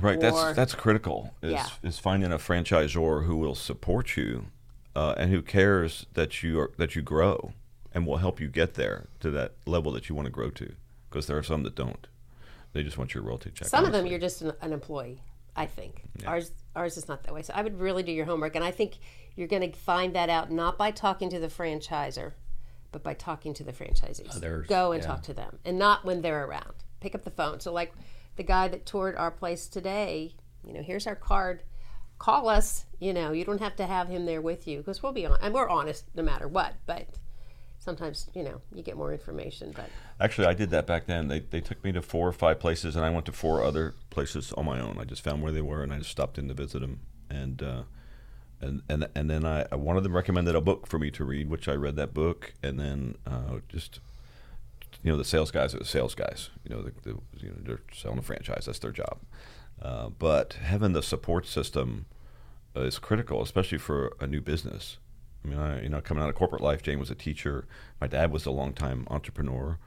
Right. 0.00 0.16
Or- 0.16 0.20
that's 0.20 0.56
that's 0.56 0.74
critical. 0.74 1.34
Is, 1.42 1.52
Yeah. 1.52 1.68
is 1.82 1.98
finding 1.98 2.32
a 2.32 2.38
franchisor 2.38 3.26
who 3.26 3.36
will 3.36 3.54
support 3.54 4.16
you, 4.16 4.46
uh, 4.94 5.14
and 5.16 5.30
who 5.30 5.42
cares 5.42 6.06
that 6.14 6.42
you 6.42 6.60
are 6.60 6.70
that 6.76 6.94
you 6.94 7.02
grow, 7.02 7.52
and 7.92 8.06
will 8.06 8.18
help 8.18 8.40
you 8.40 8.48
get 8.48 8.74
there 8.74 9.06
to 9.20 9.30
that 9.30 9.52
level 9.66 9.92
that 9.92 10.08
you 10.08 10.14
want 10.14 10.26
to 10.26 10.32
grow 10.32 10.50
to. 10.50 10.74
Because 11.10 11.26
there 11.26 11.36
are 11.38 11.42
some 11.42 11.62
that 11.64 11.74
don't. 11.74 12.06
They 12.72 12.82
just 12.82 12.98
want 12.98 13.14
your 13.14 13.22
royalty 13.22 13.50
check. 13.54 13.68
Some 13.68 13.84
of 13.84 13.92
them 13.92 14.06
you're 14.06 14.18
just 14.18 14.42
an, 14.42 14.52
an 14.60 14.72
employee. 14.72 15.22
I 15.56 15.66
think 15.66 16.02
ours 16.26 16.50
ours 16.76 16.96
is 16.96 17.08
not 17.08 17.22
that 17.24 17.34
way. 17.34 17.42
So 17.42 17.52
I 17.54 17.62
would 17.62 17.78
really 17.78 18.02
do 18.02 18.12
your 18.12 18.26
homework, 18.26 18.56
and 18.56 18.64
I 18.64 18.70
think 18.70 18.98
you're 19.36 19.48
going 19.48 19.70
to 19.70 19.78
find 19.78 20.14
that 20.14 20.28
out 20.28 20.50
not 20.50 20.78
by 20.78 20.90
talking 20.90 21.30
to 21.30 21.38
the 21.38 21.48
franchisor, 21.48 22.32
but 22.92 23.02
by 23.02 23.14
talking 23.14 23.54
to 23.54 23.64
the 23.64 23.72
franchisees. 23.72 24.36
Others, 24.36 24.66
Go 24.68 24.92
and 24.92 25.02
yeah. 25.02 25.08
talk 25.08 25.22
to 25.24 25.34
them, 25.34 25.58
and 25.64 25.78
not 25.78 26.04
when 26.04 26.22
they're 26.22 26.44
around. 26.44 26.74
Pick 27.00 27.14
up 27.14 27.24
the 27.24 27.30
phone. 27.30 27.60
So 27.60 27.72
like 27.72 27.92
the 28.36 28.42
guy 28.42 28.68
that 28.68 28.86
toured 28.86 29.16
our 29.16 29.30
place 29.30 29.66
today, 29.68 30.34
you 30.66 30.72
know, 30.72 30.82
here's 30.82 31.06
our 31.06 31.16
card. 31.16 31.62
Call 32.18 32.48
us. 32.48 32.86
You 33.00 33.12
know, 33.12 33.32
you 33.32 33.44
don't 33.44 33.60
have 33.60 33.76
to 33.76 33.86
have 33.86 34.08
him 34.08 34.24
there 34.24 34.40
with 34.40 34.66
you 34.66 34.78
because 34.78 35.02
we'll 35.02 35.12
be 35.12 35.26
on, 35.26 35.38
and 35.42 35.52
we're 35.52 35.68
honest 35.68 36.04
no 36.14 36.22
matter 36.22 36.48
what. 36.48 36.74
But 36.86 37.06
sometimes, 37.84 38.30
you 38.34 38.42
know, 38.42 38.60
you 38.72 38.82
get 38.82 38.96
more 38.96 39.12
information. 39.12 39.72
But 39.76 39.90
Actually, 40.18 40.46
I 40.46 40.54
did 40.54 40.70
that 40.70 40.86
back 40.86 41.06
then. 41.06 41.28
They, 41.28 41.40
they 41.40 41.60
took 41.60 41.84
me 41.84 41.92
to 41.92 42.02
four 42.02 42.26
or 42.26 42.32
five 42.32 42.58
places, 42.58 42.96
and 42.96 43.04
I 43.04 43.10
went 43.10 43.26
to 43.26 43.32
four 43.32 43.62
other 43.62 43.94
places 44.10 44.52
on 44.54 44.64
my 44.64 44.80
own. 44.80 44.96
I 44.98 45.04
just 45.04 45.22
found 45.22 45.42
where 45.42 45.52
they 45.52 45.60
were, 45.60 45.82
and 45.82 45.92
I 45.92 45.98
just 45.98 46.10
stopped 46.10 46.38
in 46.38 46.48
to 46.48 46.54
visit 46.54 46.80
them. 46.80 47.00
And 47.28 47.62
uh, 47.62 47.82
and 48.60 48.82
and 48.88 49.08
and 49.14 49.28
then 49.30 49.44
I 49.44 49.74
one 49.74 49.96
of 49.96 50.02
them 50.02 50.14
recommended 50.14 50.54
a 50.54 50.60
book 50.60 50.86
for 50.86 50.98
me 50.98 51.10
to 51.12 51.24
read, 51.24 51.50
which 51.50 51.68
I 51.68 51.74
read 51.74 51.96
that 51.96 52.14
book, 52.14 52.54
and 52.62 52.78
then 52.78 53.16
uh, 53.26 53.58
just 53.68 54.00
you 55.02 55.10
know 55.10 55.18
the 55.18 55.24
sales 55.24 55.50
guys 55.50 55.74
are 55.74 55.78
the 55.78 55.84
sales 55.84 56.14
guys. 56.14 56.50
You 56.64 56.74
know, 56.74 56.82
the, 56.82 56.92
the, 57.02 57.10
you 57.38 57.48
know 57.50 57.56
they're 57.60 57.82
selling 57.92 58.18
a 58.18 58.22
franchise. 58.22 58.66
That's 58.66 58.78
their 58.78 58.92
job. 58.92 59.18
Uh, 59.80 60.08
but 60.08 60.54
having 60.54 60.92
the 60.92 61.02
support 61.02 61.46
system 61.46 62.06
is 62.76 62.98
critical, 62.98 63.42
especially 63.42 63.78
for 63.78 64.16
a 64.20 64.26
new 64.26 64.40
business. 64.40 64.98
I 65.44 65.48
mean, 65.48 65.58
I, 65.58 65.82
you 65.82 65.88
know, 65.88 66.00
coming 66.00 66.22
out 66.22 66.30
of 66.30 66.34
corporate 66.34 66.62
life, 66.62 66.82
Jane 66.82 66.98
was 66.98 67.10
a 67.10 67.14
teacher. 67.14 67.66
My 68.00 68.06
dad 68.06 68.32
was 68.32 68.46
a 68.46 68.50
longtime 68.50 69.06
entrepreneur, 69.10 69.78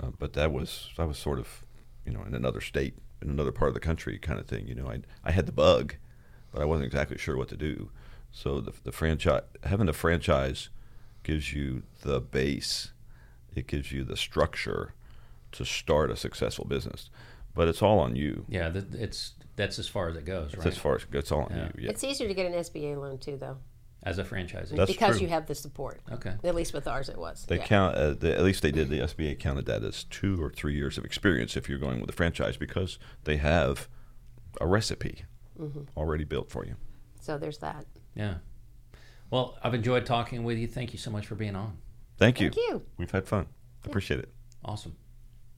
uh, 0.00 0.08
but 0.18 0.32
that 0.34 0.52
was 0.52 0.90
I 0.98 1.04
was 1.04 1.18
sort 1.18 1.38
of, 1.38 1.66
you 2.06 2.12
know, 2.12 2.22
in 2.22 2.34
another 2.34 2.60
state, 2.60 2.94
in 3.20 3.28
another 3.30 3.52
part 3.52 3.68
of 3.68 3.74
the 3.74 3.80
country, 3.80 4.18
kind 4.18 4.40
of 4.40 4.46
thing. 4.46 4.66
You 4.66 4.74
know, 4.74 4.88
I 4.88 5.00
I 5.24 5.32
had 5.32 5.46
the 5.46 5.52
bug, 5.52 5.96
but 6.50 6.62
I 6.62 6.64
wasn't 6.64 6.86
exactly 6.86 7.18
sure 7.18 7.36
what 7.36 7.48
to 7.48 7.56
do. 7.56 7.90
So 8.30 8.60
the 8.60 8.72
the 8.84 8.92
franchise 8.92 9.42
having 9.64 9.88
a 9.88 9.92
franchise 9.92 10.70
gives 11.22 11.52
you 11.52 11.82
the 12.00 12.20
base, 12.20 12.92
it 13.54 13.66
gives 13.66 13.92
you 13.92 14.04
the 14.04 14.16
structure 14.16 14.94
to 15.52 15.64
start 15.66 16.10
a 16.10 16.16
successful 16.16 16.64
business, 16.64 17.10
but 17.54 17.68
it's 17.68 17.82
all 17.82 17.98
on 17.98 18.16
you. 18.16 18.46
Yeah, 18.48 18.70
th- 18.70 18.86
it's 18.94 19.32
that's 19.56 19.78
as 19.78 19.86
far 19.86 20.08
as 20.08 20.16
it 20.16 20.24
goes, 20.24 20.54
It's 20.54 20.64
right? 20.64 20.66
as 20.68 20.78
far 20.78 20.94
as 20.96 21.02
it's 21.12 21.30
all 21.30 21.42
on 21.42 21.50
Yeah. 21.54 21.64
you. 21.76 21.84
Yeah, 21.84 21.90
it's 21.90 22.02
easier 22.02 22.26
to 22.26 22.32
get 22.34 22.46
an 22.46 22.54
SBA 22.54 22.96
loan 22.98 23.18
too, 23.18 23.36
though, 23.36 23.58
as 24.04 24.18
a 24.18 24.24
franchisee. 24.24 24.76
That's 24.76 24.90
because 24.90 25.16
true. 25.18 25.26
you 25.26 25.28
have 25.28 25.46
the 25.46 25.54
support. 25.54 26.00
okay. 26.10 26.34
At 26.42 26.54
least 26.54 26.74
with 26.74 26.86
ours, 26.88 27.08
it 27.08 27.16
was. 27.18 27.44
They 27.46 27.56
Yeah. 27.58 27.66
count 27.66 27.94
uh, 27.96 28.12
the, 28.14 28.34
at 28.36 28.42
least 28.42 28.62
they 28.62 28.72
did. 28.72 28.88
The 28.88 29.00
SBA 29.00 29.38
counted 29.38 29.66
that 29.66 29.82
as 29.84 30.04
two 30.04 30.42
or 30.42 30.50
three 30.50 30.74
years 30.74 30.98
of 30.98 31.04
experience 31.04 31.56
if 31.56 31.68
you're 31.68 31.78
going 31.78 32.00
with 32.00 32.10
a 32.10 32.12
franchise 32.12 32.56
because 32.56 32.98
they 33.24 33.36
have 33.36 33.88
a 34.60 34.66
recipe 34.66 35.24
Mm-hmm. 35.60 35.82
already 35.98 36.24
built 36.24 36.50
for 36.50 36.64
you. 36.64 36.76
So 37.20 37.36
there's 37.36 37.58
that. 37.58 37.84
Yeah. 38.14 38.36
Well, 39.30 39.58
I've 39.62 39.74
enjoyed 39.74 40.06
talking 40.06 40.44
with 40.44 40.56
you. 40.58 40.66
Thank 40.66 40.92
you 40.94 40.98
so 40.98 41.10
much 41.10 41.26
for 41.26 41.34
being 41.34 41.54
on. 41.54 41.76
Thank 42.16 42.40
you. 42.40 42.50
Thank 42.50 42.68
you. 42.70 42.82
We've 42.96 43.10
had 43.10 43.26
fun. 43.28 43.46
Appreciate 43.84 44.20
it. 44.20 44.32
Awesome. 44.64 44.96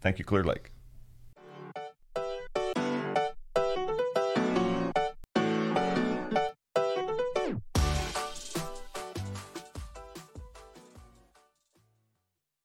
Thank 0.00 0.18
you, 0.18 0.24
Clear 0.24 0.42
Lake. 0.44 0.72